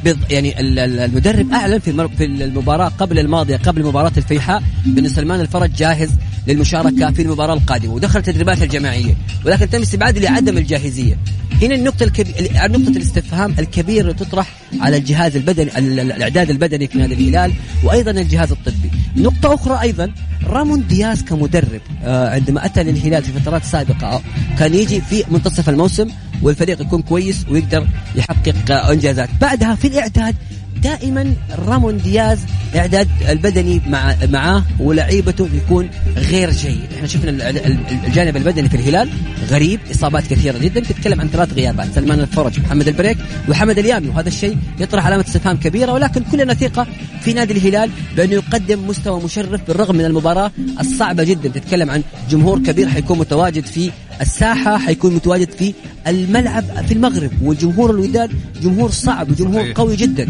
ب- 0.05 0.17
يعني 0.31 0.61
ال- 0.61 0.79
ال- 0.79 1.01
المدرب 1.01 1.53
أعلن 1.53 1.79
في 1.79 2.09
في 2.19 2.25
المباراة 2.25 2.89
قبل 2.89 3.19
الماضية 3.19 3.57
قبل 3.57 3.85
مباراة 3.85 4.13
الفيحاء 4.17 4.63
بإن 4.87 5.09
سلمان 5.09 5.41
الفرج 5.41 5.71
جاهز. 5.73 6.11
للمشاركة 6.53 7.11
في 7.11 7.23
المباراة 7.23 7.55
القادمة 7.55 7.93
ودخل 7.95 8.19
التدريبات 8.19 8.63
الجماعية 8.63 9.15
ولكن 9.47 9.71
تم 9.71 9.83
استبعاد 9.83 10.19
لعدم 10.19 10.59
الجاهزية 10.59 11.19
هنا 11.63 11.75
النقطة 11.75 12.05
الكبيرة 12.05 12.67
نقطة 12.67 12.97
الاستفهام 12.97 13.55
الكبيرة 13.59 14.01
اللي 14.03 14.15
تطرح 14.15 14.57
على 14.81 14.97
الجهاز 14.97 15.37
البدني 15.37 15.79
ال- 15.79 16.01
ال- 16.01 16.13
الإعداد 16.13 16.51
البدني 16.51 16.87
في 16.87 16.99
نادي 16.99 17.15
الهلال 17.15 17.53
وأيضا 17.85 18.11
الجهاز 18.11 18.51
الطبي. 18.53 18.91
نقطة 19.17 19.55
أخرى 19.55 19.81
أيضا 19.81 20.13
رامون 20.47 20.87
دياز 20.87 21.23
كمدرب 21.23 21.81
آه، 22.05 22.31
عندما 22.35 22.67
أتى 22.67 22.83
للهلال 22.83 23.23
في 23.23 23.33
فترات 23.33 23.65
سابقة 23.65 24.07
آه، 24.07 24.21
كان 24.59 24.75
يجي 24.75 25.01
في 25.01 25.25
منتصف 25.31 25.69
الموسم 25.69 26.09
والفريق 26.43 26.81
يكون 26.81 27.03
كويس 27.03 27.45
ويقدر 27.51 27.87
يحقق 28.17 28.55
آه، 28.71 28.93
إنجازات. 28.93 29.29
بعدها 29.41 29.75
في 29.75 29.87
الإعداد 29.89 30.35
دائما 30.83 31.35
رامون 31.67 31.97
دياز 31.99 32.39
إعداد 32.77 33.09
البدني 33.29 33.81
مع 33.89 34.15
معاه 34.29 34.65
ولعيبته 34.81 35.49
يكون 35.55 35.89
غير 36.17 36.51
جيد. 36.51 36.93
إحنا 36.97 37.07
شفنا 37.07 37.31
ال- 37.31 37.43
ال- 37.43 37.79
الجانب 38.07 38.37
البدني 38.37 38.69
في 38.69 38.75
الهلال 38.77 39.09
غريب 39.51 39.81
إصابات 39.91 40.27
كثيرة 40.27 40.59
جدا. 40.59 40.81
تتكلم 40.81 41.21
عن 41.21 41.29
ثلاث 41.29 41.53
غيابات 41.53 41.89
سلمان 41.95 42.21
الفرج 42.21 42.61
محمد 42.61 42.89
البريك 42.89 43.19
وحمد 43.49 43.79
اليامي. 43.79 44.09
وهذا 44.09 44.29
الشيء 44.29 44.57
يطرح 44.81 45.07
علامة 45.07 45.25
استفهام 45.29 45.57
كبيرة 45.57 45.93
ولكن 45.93 46.23
كلنا 46.33 46.55
ثقة 46.55 46.87
في 47.21 47.33
نادي 47.33 47.53
الهلال 47.53 47.91
بأنه 48.17 48.33
يقدم 48.35 48.87
مستوى 48.89 49.21
مشرف 49.23 49.61
بالرغم 49.69 49.97
من 49.97 50.05
المباراة 50.05 50.51
الصعبة 50.81 51.25
جدا. 51.25 51.49
تتكلم 51.49 51.91
عن 51.91 52.03
جمهور 52.31 52.59
كبير 52.59 52.89
حيكون 52.89 53.19
متواجد 53.19 53.67
في 53.67 53.91
الساحة 54.21 54.79
حيكون 54.79 55.15
متواجد 55.15 55.51
في 55.51 55.75
الملعب 56.07 56.65
في 56.89 56.95
المغرب 56.95 57.31
والجمهور 57.43 57.91
الوداد 57.91 58.31
جمهور 58.63 58.91
صعب 58.91 59.31
وجمهور 59.31 59.61
صحيح. 59.63 59.77
قوي 59.77 59.97
جدا. 59.97 60.29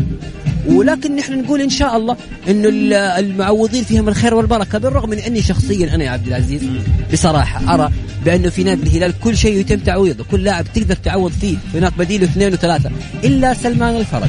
ولكن 0.69 1.17
نحن 1.17 1.41
نقول 1.41 1.61
إن 1.61 1.69
شاء 1.71 1.97
الله 1.97 2.17
إنه 2.49 2.69
ال- 2.69 2.93
المعوضين 2.95 3.85
فيهم 3.85 4.09
الخير 4.09 4.35
والبركة 4.35 4.79
بالرغم 4.79 5.11
من 5.11 5.19
أني 5.19 5.43
شخصيا 5.43 5.95
أنا 5.95 6.05
يا 6.05 6.11
عبد 6.11 6.27
العزيز 6.27 6.61
بصراحة 7.13 7.75
أرى 7.75 7.91
بانه 8.25 8.49
في 8.49 8.65
نادي 8.65 8.83
الهلال 8.83 9.15
كل 9.21 9.37
شيء 9.37 9.57
يتم 9.61 9.77
تعويضه 9.79 10.25
كل 10.31 10.45
لاعب 10.45 10.65
تقدر 10.75 10.97
تعوض 10.97 11.33
فيه. 11.33 11.57
هناك 11.75 11.93
بديله 11.99 12.25
اثنين 12.25 12.53
وثلاثة. 12.53 12.91
إلا 13.25 13.55
سلمان 13.55 13.97
الفرج 13.97 14.29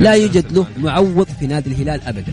لا 0.00 0.12
يوجد 0.12 0.52
له 0.52 0.66
معوض 0.78 1.26
في 1.40 1.46
نادي 1.46 1.70
الهلال 1.70 2.00
ابدا. 2.06 2.32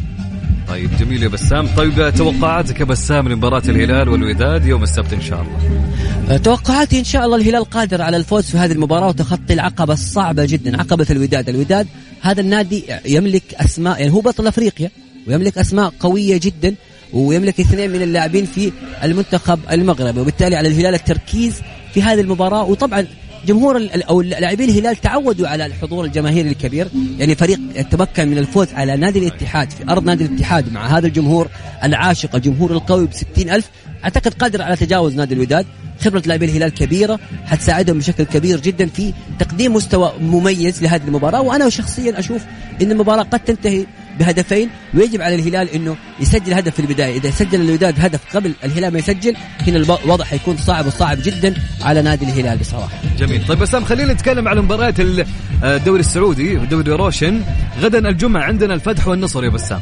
طيب 0.67 0.89
جميل 0.99 1.23
يا 1.23 1.27
بسام. 1.27 1.67
طيب 1.77 2.13
توقعاتك 2.15 2.79
يا 2.79 2.85
بسام 2.85 3.29
لمباراة 3.29 3.61
الهلال 3.69 4.09
والوداد 4.09 4.65
يوم 4.65 4.83
السبت 4.83 5.13
إن 5.13 5.21
شاء 5.21 5.41
الله؟ 5.41 6.37
توقعاتي 6.37 6.99
إن 6.99 7.03
شاء 7.03 7.25
الله 7.25 7.37
الهلال 7.37 7.63
قادر 7.63 8.01
على 8.01 8.17
الفوز 8.17 8.43
في 8.43 8.57
هذه 8.57 8.71
المباراة 8.71 9.07
وتخطي 9.07 9.53
العقبة 9.53 9.93
الصعبة 9.93 10.45
جدا 10.45 10.77
عقبة 10.77 11.05
الوداد، 11.09 11.49
الوداد 11.49 11.87
هذا 12.21 12.41
النادي 12.41 12.83
يملك 13.05 13.43
أسماء 13.53 13.99
يعني 13.99 14.13
هو 14.13 14.21
بطل 14.21 14.47
أفريقيا 14.47 14.91
ويملك 15.27 15.57
أسماء 15.57 15.93
قوية 15.99 16.39
جدا 16.43 16.75
ويملك 17.13 17.59
اثنين 17.59 17.91
من 17.91 18.01
اللاعبين 18.01 18.45
في 18.45 18.71
المنتخب 19.03 19.59
المغربي 19.71 20.19
وبالتالي 20.19 20.55
على 20.55 20.67
الهلال 20.67 20.93
التركيز 20.93 21.61
في 21.93 22.01
هذه 22.01 22.21
المباراة. 22.21 22.63
وطبعا 22.63 23.07
جمهور 23.45 23.89
أو 24.09 24.21
لاعبين 24.21 24.69
الهلال 24.69 24.95
تعودوا 24.95 25.47
على 25.47 25.65
الحضور 25.65 26.05
الجماهيري 26.05 26.49
الكبير. 26.49 26.87
يعني 27.19 27.35
فريق 27.35 27.59
تمكن 27.91 28.27
من 28.27 28.37
الفوز 28.37 28.73
على 28.73 28.97
نادي 28.97 29.19
الاتحاد 29.19 29.71
في 29.71 29.83
أرض 29.89 30.05
نادي 30.05 30.25
الاتحاد 30.25 30.73
مع 30.73 30.97
هذا 30.97 31.07
الجمهور 31.07 31.47
العاشق 31.83 32.35
الجمهور 32.35 32.71
القوي 32.71 33.05
ب 33.05 33.11
ألف. 33.37 33.69
أعتقد 34.05 34.33
قادر 34.33 34.61
على 34.61 34.75
تجاوز 34.75 35.15
نادي 35.15 35.33
الوداد. 35.33 35.65
خبرة 36.01 36.23
لاعبي 36.25 36.45
الهلال 36.45 36.69
كبيرة 36.69 37.19
حتساعدهم 37.45 37.97
بشكل 37.97 38.23
كبير 38.23 38.59
جدا 38.59 38.85
في 38.85 39.13
تقديم 39.39 39.73
مستوى 39.73 40.13
مميز 40.21 40.83
لهذه 40.83 41.01
المباراة. 41.07 41.41
وأنا 41.41 41.69
شخصيا 41.69 42.19
أشوف 42.19 42.41
أن 42.81 42.91
المباراة 42.91 43.23
قد 43.23 43.39
تنتهي 43.39 43.85
بهدفين. 44.19 44.69
ويجب 44.93 45.21
على 45.21 45.35
الهلال 45.35 45.69
إنه 45.69 45.95
يسجل 46.19 46.53
هدف 46.53 46.73
في 46.73 46.79
البداية، 46.79 47.17
إذا 47.17 47.31
سجل 47.31 47.61
الوداد 47.61 48.05
هدف 48.05 48.35
قبل 48.35 48.53
الهلال 48.63 48.93
ما 48.93 48.99
يسجل 48.99 49.35
هنا 49.67 49.77
الوضع 49.77 50.25
حيكون 50.25 50.57
صعب 50.57 50.87
وصعب 50.87 51.17
جدا 51.23 51.53
على 51.81 52.01
نادي 52.01 52.25
الهلال 52.25 52.57
بصراحة. 52.57 52.97
جميل. 53.19 53.47
طيب 53.47 53.59
بسام 53.59 53.85
خلينا 53.85 54.13
نتكلم 54.13 54.47
على 54.47 54.61
مباريات 54.61 54.99
ال- 54.99 55.25
الدوري 55.63 55.99
السعودي 55.99 56.55
دوري 56.55 56.91
روشن. 56.91 57.41
غدا 57.81 58.09
الجمعة 58.09 58.43
عندنا 58.43 58.73
الفتح 58.73 59.07
والنصر 59.07 59.43
يا 59.43 59.49
بسام. 59.49 59.81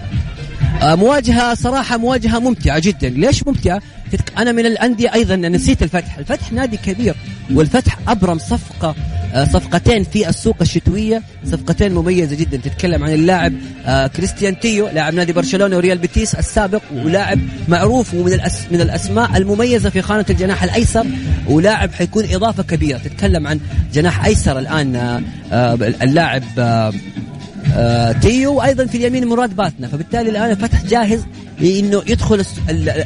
آه، 0.82 0.96
مواجهة 0.96 1.54
صراحة 1.56 1.98
مواجهة 1.98 2.40
ممتعة 2.40 2.80
جدا. 2.80 3.10
ليش 3.10 3.48
ممتعة؟ 3.48 3.82
تتك- 4.12 4.38
أنا 4.38 4.52
من 4.52 4.66
الأندية 4.66 5.14
أيضا 5.14 5.34
أنا 5.34 5.50
نسيت 5.50 5.84
الفتح. 5.84 6.18
الفتح 6.18 6.52
نادي 6.52 6.78
كبير 6.78 7.16
والفتح 7.54 7.98
أبرم 8.08 8.38
صفقة 8.38 8.96
آه، 9.34 9.46
صفقتين 9.46 10.04
في 10.04 10.30
السوق 10.30 10.56
الشتوية 10.62 11.22
صفقتين 11.46 11.94
مميزة 11.94 12.36
جدا. 12.36 12.58
تتكلم 12.58 13.04
عن 13.04 13.14
اللاعب 13.14 13.54
آه، 13.86 14.08
كريستيان 14.08 14.60
تيو 14.60 14.88
لاعب 14.88 15.14
نادي 15.14 15.34
برشلونة 15.34 15.78
وريال 15.78 15.98
بيتيس 15.98 16.36
السابق 16.36 16.82
ولاعب 16.96 17.40
معروف 17.68 18.14
ومن 18.14 18.34
الأس 18.34 18.60
من 18.72 18.82
الأسماء 18.82 19.38
المميزة 19.38 19.90
في 19.90 20.02
خانة 20.02 20.26
الجناح 20.30 20.64
الأيسر 20.64 21.06
ولاعب 21.48 21.94
حيكون 21.94 22.24
إضافة 22.32 22.64
كبيرة. 22.64 22.98
تتكلم 22.98 23.48
عن 23.48 23.60
جناح 23.94 24.26
أيسر 24.26 24.60
الآن 24.60 24.96
آه، 24.96 25.22
آه، 25.52 25.74
اللاعب 26.04 26.44
آه، 27.74 28.12
تيو 28.12 28.54
وأيضا 28.54 28.86
في 28.86 28.98
اليمين 28.98 29.28
مراد 29.28 29.56
باتنا 29.56 29.88
فبالتالي 29.88 30.30
الآن 30.30 30.52
الفتح 30.52 30.84
جاهز 30.86 31.26
لإنه 31.60 32.04
يدخل 32.08 32.46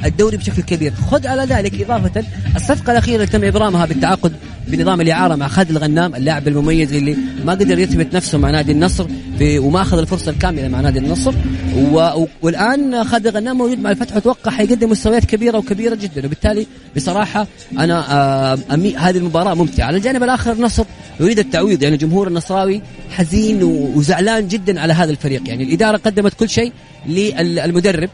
الدوري 0.06 0.38
بشكل 0.38 0.62
كبير. 0.62 0.94
خذ 1.12 1.28
على 1.28 1.44
ذلك 1.44 1.82
إضافة 1.82 2.24
الصفقة 2.56 2.92
الأخيرة 2.92 3.26
تم 3.26 3.44
إبرامها 3.44 3.86
بالتعاقد 3.86 4.34
بنظام 4.68 5.02
الإعارة 5.02 5.36
مع 5.36 5.48
خالد 5.48 5.70
الغنام 5.70 6.16
اللاعب 6.16 6.48
المميز 6.48 6.94
اللي 6.94 7.18
ما 7.46 7.52
قدر 7.52 7.80
يثبت 7.80 8.16
نفسه 8.16 8.38
مع 8.38 8.50
نادي 8.50 8.72
النصر 8.72 9.08
في 9.38 9.60
وما 9.60 9.82
أخذ 9.82 9.98
الفرصة 9.98 10.32
الكاملة 10.32 10.68
مع 10.68 10.82
نادي 10.82 11.00
النصر. 11.00 11.34
و... 11.78 12.26
والآن 12.42 13.04
خالد 13.04 13.28
الغنام 13.28 13.58
موجود 13.58 13.80
مع 13.80 13.92
الفتح 13.92 14.16
واتوقع 14.16 14.52
حيقدم 14.52 14.90
مستويات 14.90 15.26
كبيرة 15.26 15.58
وكبيرة 15.58 15.96
جدا. 15.96 16.26
وبالتالي 16.26 16.68
بصراحة 16.96 17.48
أنا 17.80 18.14
آه، 18.14 18.60
أمي... 18.74 18.96
هذه 18.96 19.18
المباراة 19.18 19.54
ممتعة. 19.54 19.86
على 19.86 19.98
الجانب 19.98 20.24
الآخر 20.24 20.52
النصر 20.52 20.84
يريد 21.20 21.40
التعويض. 21.40 21.84
يعني 21.84 21.98
جمهور 21.98 22.28
النصراوي 22.28 22.82
حزين 23.10 23.64
وزعلان 23.64 24.48
جدا 24.48 24.82
على 24.82 24.94
هذا 24.94 25.12
الفريق. 25.12 25.50
يعني 25.50 25.64
الإدارة 25.64 25.98
قدمت 25.98 26.34
كل 26.34 26.50
شيء 26.50 26.72
للمدرب. 27.08 28.10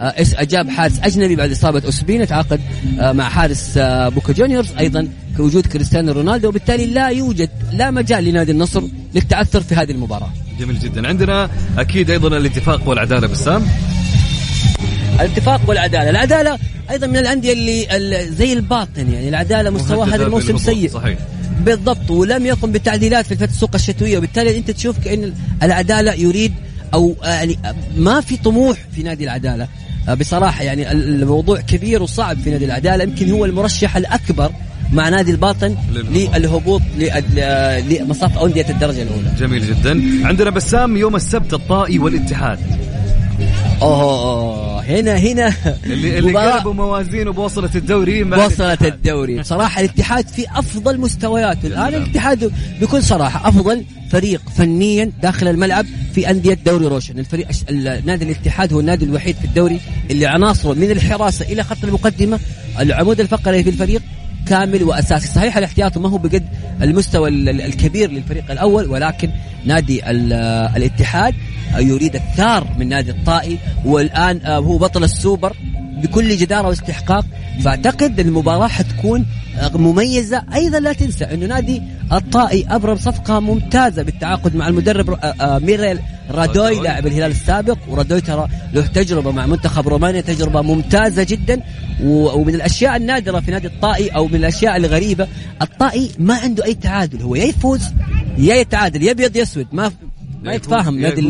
جاب 0.00 0.70
حارس 0.70 1.00
أجنبي 1.02 1.36
بعد 1.36 1.50
إصابة 1.50 1.82
اوسبين 1.84 2.26
تعاقد 2.26 2.60
آه، 3.00 3.12
مع 3.12 3.28
حارس 3.28 3.72
آه، 3.76 4.08
بوكا 4.08 4.32
جونيورز 4.32 4.68
أيضا 4.78 5.08
كوجود 5.36 5.66
كريستيانو 5.66 6.12
رونالدو. 6.12 6.48
وبالتالي 6.48 6.86
لا 6.86 7.08
يوجد 7.08 7.50
لا 7.72 7.90
مجال 7.90 8.24
لنادي 8.24 8.52
النصر 8.52 8.82
للتعثر 9.14 9.60
في 9.60 9.74
هذه 9.74 9.90
المباراة. 9.90 10.30
جميل 10.60 10.78
جدا. 10.78 11.08
عندنا 11.08 11.50
أكيد 11.78 12.10
أيضا 12.10 12.36
الاتفاق 12.36 12.88
والعدالة 12.88 13.26
بسام 13.26 13.66
الاتفاق 15.20 15.60
والعدالة، 15.68 16.10
العدالة 16.10 16.58
أيضا 16.90 17.06
من 17.06 17.16
الأندية 17.16 17.52
اللي 17.52 17.96
ال- 17.96 18.34
زي 18.34 18.52
الباطن 18.52 19.12
يعني. 19.12 19.28
العدالة 19.28 19.70
مستوى 19.70 19.98
مهددة 19.98 20.16
هذا 20.16 20.26
الموسم 20.26 20.56
سيء. 20.58 20.90
صحيح. 20.90 21.18
بالضبط. 21.60 22.10
ولم 22.10 22.46
يقم 22.46 22.72
بالتعديلات 22.72 23.26
في 23.26 23.34
فتره 23.36 23.46
السوق 23.50 23.70
الشتوية. 23.74 24.18
وبالتالي 24.18 24.58
أنت 24.58 24.70
تشوف 24.70 24.98
كأن 25.04 25.32
العدالة 25.62 26.12
يريد 26.14 26.54
أو 26.94 27.14
يعني 27.22 27.58
ما 27.96 28.20
في 28.20 28.36
طموح 28.36 28.78
في 28.94 29.02
نادي 29.02 29.24
العدالة. 29.24 29.68
آه، 30.08 30.14
بصراحة 30.14 30.62
يعني 30.64 30.92
ال- 30.92 31.22
الموضوع 31.22 31.60
كبير 31.60 32.02
وصعب 32.02 32.38
في 32.40 32.50
نادي 32.50 32.64
العدالة. 32.64 33.04
يمكن 33.04 33.30
هو 33.30 33.44
المرشح 33.44 33.96
الأكبر 33.96 34.52
مع 34.92 35.08
نادي 35.08 35.30
الباطن 35.30 35.76
للهبوط. 35.92 36.82
آه، 37.38 37.80
لمصاف 37.80 38.38
أندية 38.38 38.66
الدرجة 38.70 39.02
الأولى. 39.02 39.30
جميل 39.38 39.66
جدا. 39.66 40.26
عندنا 40.26 40.50
بسام 40.50 40.96
يوم 40.96 41.16
السبت 41.16 41.54
الطائي 41.54 41.98
والاتحاد. 41.98 42.58
أوه 43.82 44.80
هنا 44.80 45.16
هنا. 45.16 45.54
اللي 45.86 46.18
اللي 46.18 46.52
قلبوا 46.52 46.72
موازينه 46.72 47.32
بوصلة 47.32 47.70
الدوري 47.74 48.22
الاتحاد. 48.22 48.84
الدوري. 48.84 49.38
بصراحة 49.38 49.80
الاتحاد 49.80 50.28
في 50.28 50.46
أفضل 50.54 51.00
مستوياته. 51.00 51.66
الآن 51.66 51.94
الاتحاد 51.94 52.52
بكل 52.80 53.02
صراحة 53.02 53.48
أفضل 53.48 53.84
فريق 54.10 54.40
فنيا 54.56 55.12
داخل 55.22 55.48
الملعب 55.48 55.86
في 56.14 56.30
أندية 56.30 56.58
دوري 56.66 56.86
روشن. 56.86 57.18
الفريق 57.18 57.48
نادي 58.04 58.24
الاتحاد 58.24 58.72
هو 58.72 58.80
النادي 58.80 59.04
الوحيد 59.04 59.36
في 59.36 59.44
الدوري 59.44 59.80
اللي 60.10 60.26
عناصره 60.26 60.74
من 60.74 60.90
الحراسة 60.90 61.44
إلى 61.44 61.62
خط 61.62 61.84
المقدمة. 61.84 62.40
العمود 62.80 63.20
الفقري 63.20 63.62
في 63.62 63.70
الفريق 63.70 64.02
كامل 64.48 64.82
وأساسي. 64.82 65.28
صحيح 65.28 65.56
الاحتياط 65.56 65.98
ما 65.98 66.08
هو 66.08 66.18
بقد 66.18 66.44
المستوى 66.82 67.28
ال- 67.28 67.48
ال- 67.48 67.60
الكبير 67.60 68.10
للفريق 68.10 68.50
الأول 68.50 68.90
ولكن 68.90 69.30
نادي 69.64 70.10
ال- 70.10 70.32
الاتحاد 70.76 71.34
يريد 71.78 72.14
الثار 72.14 72.66
من 72.78 72.88
نادي 72.88 73.10
الطائي 73.10 73.58
والآن 73.84 74.40
آه، 74.44 74.58
هو 74.58 74.78
بطل 74.78 75.04
السوبر. 75.04 75.56
بكل 76.04 76.36
جدارة 76.36 76.68
واستحقاق. 76.68 77.26
فأعتقد 77.64 78.20
المباراة 78.20 78.68
حتكون 78.68 79.26
آه، 79.58 79.76
مميزة. 79.76 80.42
أيضا 80.54 80.78
لا 80.80 80.92
تنسى 80.92 81.24
إنه 81.24 81.46
نادي 81.46 81.82
الطائي 82.12 82.66
أبرم 82.70 82.96
صفقة 82.96 83.40
ممتازة 83.40 84.02
بالتعاقد 84.02 84.56
مع 84.56 84.68
المدرب 84.68 85.10
آه، 85.10 85.16
آه، 85.16 85.58
ميريل 85.58 85.98
رادوي. 86.30 86.80
لاعب 86.80 87.06
الهلال 87.06 87.30
السابق. 87.30 87.78
ورادوي 87.88 88.20
ترى 88.20 88.48
له 88.72 88.86
تجربة 88.86 89.30
مع 89.30 89.46
منتخب 89.46 89.88
رومانيا 89.88 90.20
تجربة 90.20 90.62
ممتازة 90.62 91.22
جدا. 91.22 91.60
ومن 92.02 92.54
الأشياء 92.54 92.96
النادرة 92.96 93.40
في 93.40 93.50
نادي 93.50 93.66
الطائي 93.66 94.08
أو 94.08 94.28
من 94.28 94.34
الأشياء 94.34 94.76
الغريبة 94.76 95.28
الطائي 95.62 96.10
ما 96.18 96.34
عنده 96.34 96.64
أي 96.64 96.74
تعادل. 96.74 97.22
هو 97.22 97.34
يا 97.34 97.44
يفوز 97.44 97.82
يا 98.38 98.54
يتعادل 98.54 99.02
يا 99.02 99.10
أبيض 99.10 99.36
يا 99.36 99.42
أسود. 99.42 99.66
ما 99.72 99.92
ما 100.42 100.52
يتفاهم 100.52 101.00
نادي 101.00 101.20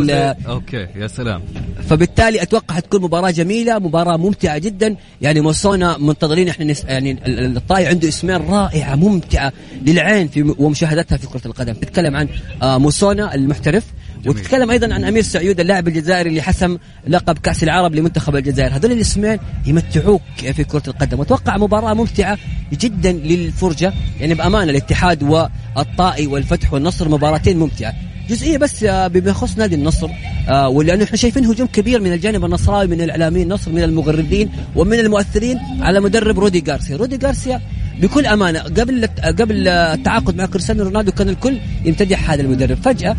okay 0.48 0.87
يا 0.96 1.06
سلام. 1.06 1.42
فبالتالي 1.88 2.42
أتوقع 2.42 2.75
حتكون 2.75 3.03
مباراة 3.03 3.31
جميلة 3.31 3.79
مباراة 3.79 4.16
ممتعة 4.16 4.59
جدا. 4.59 4.97
يعني 5.23 5.40
موسونا 5.40 5.99
منتظرين 5.99 6.49
إحنا 6.49 6.64
نس... 6.64 6.85
يعني 6.85 7.11
ال- 7.11 7.38
ال- 7.38 7.57
الطائي 7.57 7.87
عنده 7.87 8.09
اسمين 8.09 8.37
رائعة 8.37 8.94
ممتعة 8.94 9.53
للعين 9.87 10.29
في 10.29 10.55
ومشاهدتها 10.59 11.18
في 11.18 11.27
كرة 11.27 11.47
القدم. 11.47 11.73
تتكلم 11.73 12.16
عن 12.16 12.29
آه، 12.62 12.79
موسونا 12.79 13.35
المحترف 13.35 13.85
جميل. 14.25 14.29
وتتكلم 14.29 14.70
أيضا 14.70 14.94
عن 14.94 15.05
أمير 15.05 15.23
سعيود 15.23 15.61
اللاعب 15.61 15.88
الجزائري 15.88 16.29
اللي 16.29 16.42
حسم 16.42 16.79
لقب 17.09 17.38
كأس 17.38 17.62
العرب 17.62 17.94
لمنتخب 17.94 18.37
الجزائر. 18.37 18.77
هذول 18.77 18.92
الاسمين 18.92 19.38
يمتعوك 19.66 20.23
في 20.53 20.64
كرة 20.64 20.83
القدم. 20.88 21.18
واتوقع 21.18 21.57
مباراة 21.57 21.94
ممتعة 21.94 22.38
جدا 22.73 23.12
للفرجة. 23.12 23.92
يعني 24.20 24.35
بأمانة 24.35 24.70
الاتحاد 24.70 25.22
والطائي 25.22 26.26
والفتح 26.26 26.72
والنصر 26.72 27.09
مباراتين 27.09 27.57
ممتعة. 27.59 27.95
جزئية 28.29 28.59
بس 28.59 28.85
آه، 28.85 29.11
يخص 29.14 29.59
نادي 29.59 29.75
النصر 29.75 30.09
آه 30.49 30.68
ولأنه 30.68 31.05
إحنا 31.05 31.16
شايفين 31.16 31.45
هجوم 31.45 31.66
كبير 31.66 32.01
من 32.01 32.12
الجانب 32.12 32.45
النصراوي 32.45 32.87
من 32.87 33.01
الإعلاميين 33.01 33.47
النصر 33.47 33.72
من 33.72 33.83
المغردين 33.83 34.51
ومن 34.77 34.99
المؤثرين 34.99 35.59
على 35.81 36.01
مدرب 36.01 36.39
رودي 36.39 36.64
غارسيا. 36.68 36.97
رودي 36.97 37.27
غارسيا 37.27 37.61
بكل 38.01 38.26
أمانة 38.26 38.61
قبل 38.61 39.07
قبل 39.24 39.68
التعاقد 39.68 40.36
مع 40.36 40.47
كريستيانو 40.47 40.82
رونالدو 40.82 41.12
كان 41.12 41.28
الكل 41.28 41.59
يمتدح 41.84 42.30
هذا 42.30 42.42
المدرب. 42.42 42.78
فجأة 42.82 43.16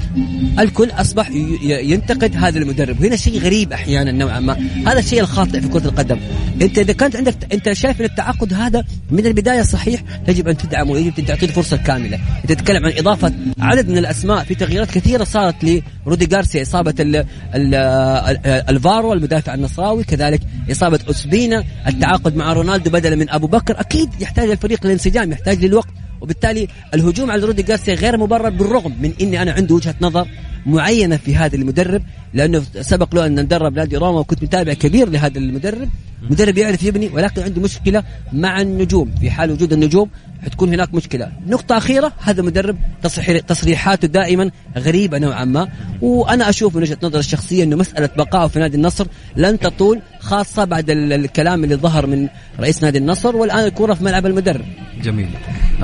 الكل 0.60 0.92
أصبح 0.92 1.30
ينتقد 1.64 2.36
هذا 2.36 2.60
المدرب. 2.60 3.02
وهنا 3.02 3.16
شيء 3.16 3.40
غريب 3.40 3.74
أحيانا 3.74 4.12
نوعا 4.12 4.40
ما. 4.40 4.58
هذا 4.88 5.00
الشيء 5.00 5.22
الخاطئ 5.22 5.62
في 5.62 5.68
كرة 5.68 5.86
القدم. 5.86 6.20
أنت 6.62 6.78
إذا 6.78 6.94
كانت 6.94 7.16
عندك 7.16 7.54
أنت 7.54 7.74
شايف 7.74 8.02
إن 8.02 8.06
التعاقد 8.06 8.54
هذا 8.54 8.84
من 9.12 9.26
البداية 9.26 9.62
صحيح 9.62 10.04
يجب 10.28 10.48
أن 10.48 10.58
تدعمه 10.58 10.92
ويجب 10.92 11.26
تعطيه 11.26 11.48
الفرصه 11.48 11.76
الكامله 11.76 12.20
تتكلم 12.48 12.86
عن 12.86 12.92
إضافة 12.98 13.34
عدد 13.60 13.90
من 13.90 13.98
الأسماء 13.98 14.44
في 14.44 14.56
تغييرات 14.56 14.92
كثيرة 14.92 15.24
صارت 15.24 15.64
لرودي 16.06 16.26
جارسيا 16.26 16.62
إصابة 16.62 16.94
ال 17.00 17.16
ال 17.16 17.26
ال 17.56 18.38
الفارو 18.46 19.14
المدافع 19.14 19.54
النصراوي 19.54 20.04
كذلك 20.04 20.42
إصابة 20.72 21.00
اسبينا 21.10 21.64
التعاقد 21.88 22.36
مع 22.36 22.54
رونالدو 22.54 22.90
بدلا 22.90 23.16
من 23.16 23.30
أبو 23.30 23.48
بكر 23.48 23.80
أكيد 23.80 24.10
يحتاج 24.22 24.50
الفريق 24.50 24.86
للانسجام 24.86 25.32
يحتاج 25.32 25.66
للوقت 25.66 25.90
وبالتالي 26.22 26.68
الهجوم 26.94 27.32
على 27.32 27.46
رودي 27.46 27.62
جارسيا 27.64 27.94
غير 27.94 28.18
مبرر 28.18 28.50
بالرغم 28.50 28.96
من 29.02 29.14
إني 29.22 29.42
أنا 29.42 29.52
عندي 29.52 29.74
وجهة 29.74 29.96
نظر 30.02 30.28
معينة 30.66 31.18
في 31.18 31.36
هذا 31.36 31.56
المدرب 31.56 32.02
لأنه 32.34 32.64
سبق 32.82 33.16
له 33.16 33.26
أن 33.26 33.40
ندرب 33.40 33.74
نادي 33.76 33.98
روما 33.98 34.20
وكنت 34.20 34.44
متابع 34.44 34.74
كبير 34.74 35.10
لهذا 35.10 35.38
المدرب. 35.38 35.90
مدرب 36.30 36.58
يعرف 36.58 36.84
يبني 36.84 37.08
ولكن 37.08 37.42
عنده 37.42 37.62
مشكلة 37.62 38.04
مع 38.34 38.62
النجوم. 38.62 39.16
في 39.22 39.32
حال 39.32 39.52
وجود 39.52 39.74
النجوم 39.74 40.10
حتكون 40.46 40.74
هناك 40.74 40.94
مشكلة. 40.94 41.32
نقطة 41.48 41.78
أخيرة 41.78 42.14
هذا 42.24 42.42
مدرب 42.42 42.78
تصريح 43.04 43.40
تصريحاته 43.40 44.08
دائما 44.08 44.52
غريبة 44.78 45.18
نوعا 45.18 45.46
ما. 45.46 45.68
وأنا 46.02 46.50
أشوف 46.50 46.76
من 46.76 46.82
وجهة 46.82 46.98
نظري 47.04 47.20
الشخصية 47.20 47.64
أنه 47.64 47.76
مسألة 47.76 48.10
بقائه 48.18 48.48
في 48.48 48.60
نادي 48.60 48.78
النصر 48.78 49.08
لن 49.36 49.60
تطول 49.60 50.02
خاصة 50.20 50.64
بعد 50.66 50.90
ال- 50.90 51.14
الكلام 51.14 51.64
اللي 51.64 51.76
ظهر 51.76 52.08
من 52.08 52.28
رئيس 52.60 52.84
نادي 52.84 52.98
النصر 52.98 53.36
والآن 53.36 53.66
الكرة 53.66 53.94
في 53.94 54.04
ملعب 54.04 54.26
المدرب. 54.26 54.66
جميل. 55.04 55.30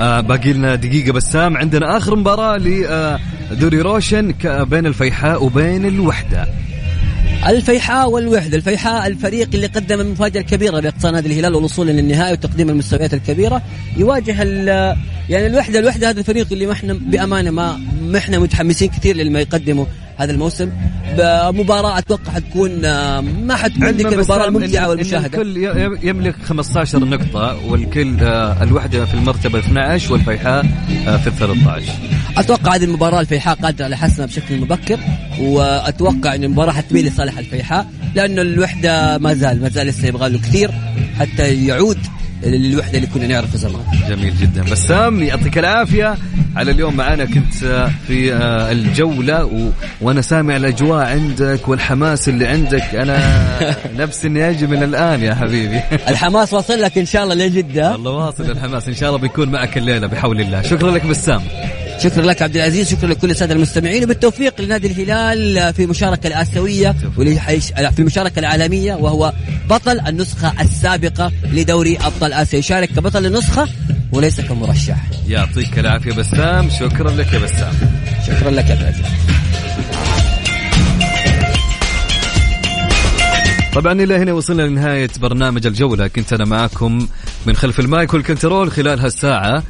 آه 0.00 0.20
باقي 0.20 0.52
لنا 0.52 0.74
دقيقة 0.74 1.12
بسام. 1.12 1.56
عندنا 1.56 1.96
آخر 1.96 2.16
مباراة 2.16 2.58
لدوري 3.50 3.80
روشن 3.80 4.30
ك- 4.30 4.46
بين 4.72 4.86
الفيحاء 4.86 5.44
وبين 5.44 5.86
الوحدة. 5.86 6.48
الفيحاء 7.48 8.10
والوحدة، 8.10 8.56
الفيحاء 8.56 9.06
الفريق 9.06 9.48
اللي 9.54 9.66
قدم 9.66 10.00
المفاجأة 10.00 10.40
الكبيرة 10.40 10.80
باقصاء 10.80 11.12
نادي 11.12 11.28
الهلال 11.28 11.54
والوصول 11.54 11.86
للنهائي 11.86 12.32
وتقديم 12.32 12.70
المستويات 12.70 13.14
الكبيرة. 13.14 13.62
يواجه 13.96 14.42
ال- 14.42 14.96
يعني 15.28 15.46
الوحدة 15.46 15.78
الوحدة 15.78 16.10
هذا 16.10 16.20
الفريق 16.20 16.46
اللي 16.52 16.66
ما 16.66 16.72
إحنا 16.72 16.92
بأمانة 16.92 17.50
ما 17.50 17.80
ما 18.02 18.18
إحنا 18.18 18.38
متحمسين 18.38 18.88
كثير 18.88 19.16
لما 19.16 19.40
يقدمه 19.40 19.86
هذا 20.16 20.32
الموسم. 20.32 20.70
مباراة 21.52 21.98
أتوقع 21.98 22.32
حتكون 22.32 22.84
آه، 22.84 23.20
ما 23.20 23.56
حتكون 23.56 23.86
ذيك 23.88 24.06
المباراة 24.12 24.48
الممتعة 24.48 24.88
والمشاهدة. 24.88 25.42
الكل 25.42 25.56
يملك 26.02 26.34
15 26.44 26.98
نقطة 27.04 27.56
والكل 27.68 28.16
آه 28.20 28.62
الوحدة 28.62 29.04
في 29.04 29.14
المرتبة 29.14 29.58
12 29.58 30.12
والفيحاء 30.12 30.66
آه 31.08 31.16
في 31.16 31.26
ال 31.26 31.36
13 31.36 31.92
أتوقع 32.36 32.74
هذه 32.74 32.84
المباراة 32.84 33.20
الفيحاء 33.20 33.54
قادرة 33.54 33.84
على 33.84 33.96
حسمها 33.96 34.26
بشكل 34.26 34.60
مبكر 34.60 34.98
وأتوقع 35.40 36.34
إن 36.34 36.44
المباراة 36.44 36.72
حتميل 36.72 37.06
لصالح 37.06 37.38
الفيحاء 37.38 37.86
لأنه 38.14 38.42
الوحدة 38.42 39.18
ما 39.18 39.34
زال 39.34 39.60
ما 39.60 39.68
زال 39.68 39.86
لسه 39.86 40.08
يبغى 40.08 40.28
له 40.28 40.38
كثير 40.38 40.70
حتى 41.18 41.66
يعود 41.66 41.98
للوحدة 42.42 42.96
اللي 42.98 43.06
كنا 43.06 43.26
نعرفها 43.26 43.56
زمان. 43.56 43.82
جميل 44.08 44.36
جدا. 44.36 44.62
بسام 44.62 45.22
يعطيك 45.22 45.58
العافية. 45.58 46.16
على 46.56 46.70
اليوم 46.70 46.96
معنا 46.96 47.24
كنت 47.24 47.54
في 48.06 48.34
آه، 48.34 48.72
الجولة 48.72 49.44
و... 49.44 49.70
وأنا 50.00 50.20
سامع 50.20 50.56
الأجواء 50.56 51.06
عندك 51.06 51.68
والحماس 51.68 52.28
اللي 52.28 52.46
عندك. 52.46 52.94
أنا 52.94 53.18
نفسي 54.00 54.26
إني 54.26 54.50
أجي 54.50 54.66
من 54.66 54.82
الآن 54.82 55.22
يا 55.22 55.34
حبيبي. 55.34 55.80
الحماس 56.08 56.52
وصل 56.52 56.80
لك 56.80 56.98
إن 56.98 57.06
شاء 57.06 57.22
الله 57.22 57.34
لجده 57.34 57.92
والله 57.92 58.10
واصل 58.10 58.50
الحماس. 58.50 58.88
إن 58.88 58.94
شاء 58.94 59.08
الله 59.08 59.20
بيكون 59.20 59.48
معك 59.48 59.78
الليلة 59.78 60.06
بحول 60.06 60.40
الله. 60.40 60.62
شكرا 60.62 60.90
لك 60.90 61.06
بسام. 61.06 61.42
شكرا 62.02 62.22
لك 62.22 62.42
عبد 62.42 62.56
العزيز 62.56 62.90
شكرا 62.90 63.08
لكل 63.08 63.30
السادة 63.30 63.54
المستمعين 63.54 64.04
وبالتوفيق 64.04 64.60
لنادي 64.60 64.86
الهلال 64.86 65.74
في 65.74 65.84
المشاركه 65.84 66.26
الآسيوية 66.26 66.94
في 67.16 67.98
المشاركه 67.98 68.38
العالمية 68.38 68.94
وهو 68.94 69.32
بطل 69.70 70.00
النسخة 70.00 70.52
السابقة 70.60 71.32
لدوري 71.52 71.98
أبطال 71.98 72.32
آسيا. 72.32 72.58
يشارك 72.58 72.88
كبطل 72.88 73.26
النسخة 73.26 73.68
وليس 74.12 74.40
كمرشح. 74.40 74.96
يعطيك 75.28 75.78
العافية 75.78 76.12
بسام 76.12 76.70
شكرا 76.70 77.10
لك 77.10 77.32
يا 77.32 77.38
بسام. 77.38 77.72
شكرا 78.26 78.50
لك 78.50 78.68
يا 78.68 78.72
عبد 78.74 78.80
العزيز. 78.82 79.06
طبعا 83.74 83.92
إلى 83.92 84.16
هنا 84.16 84.32
وصلنا 84.32 84.62
لنهاية 84.62 85.10
برنامج 85.20 85.66
الجولة. 85.66 86.08
كنت 86.08 86.32
أنا 86.32 86.44
معكم 86.44 87.08
من 87.46 87.56
خلف 87.56 87.80
المايك 87.80 88.14
والكنترول 88.14 88.70
خلال 88.70 89.00
هالساعة. 89.00 89.62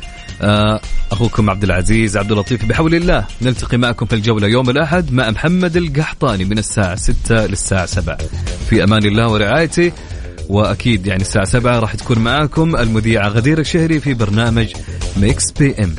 أخوكم 1.13 1.51
عبد 1.51 1.65
العزيز 1.65 2.17
عبد 2.17 2.33
اللطيف 2.33 2.65
بحول 2.65 2.95
الله 2.95 3.27
نلتقي 3.43 3.77
معكم 3.77 4.07
في 4.07 4.15
الجولة 4.15 4.49
يوم 4.49 4.71
الأحد 4.71 5.13
مع 5.13 5.31
محمد 5.31 5.77
القحطاني 5.77 6.45
من 6.45 6.59
الساعة 6.59 6.97
6 6.97 7.47
للساعة 7.47 7.87
7 7.87 8.19
في 8.71 8.85
أمان 8.85 9.05
الله 9.05 9.29
ورعايته 9.29 9.93
وأكيد 10.49 11.07
يعني 11.07 11.23
الساعة 11.23 11.45
7 11.45 11.79
راح 11.79 11.95
تكون 11.95 12.19
معاكم 12.19 12.77
المذيعة 12.77 13.29
غدير 13.29 13.59
الشهري 13.59 14.01
في 14.01 14.15
برنامج 14.15 14.73
Mix 15.17 15.51
PM 15.53 15.95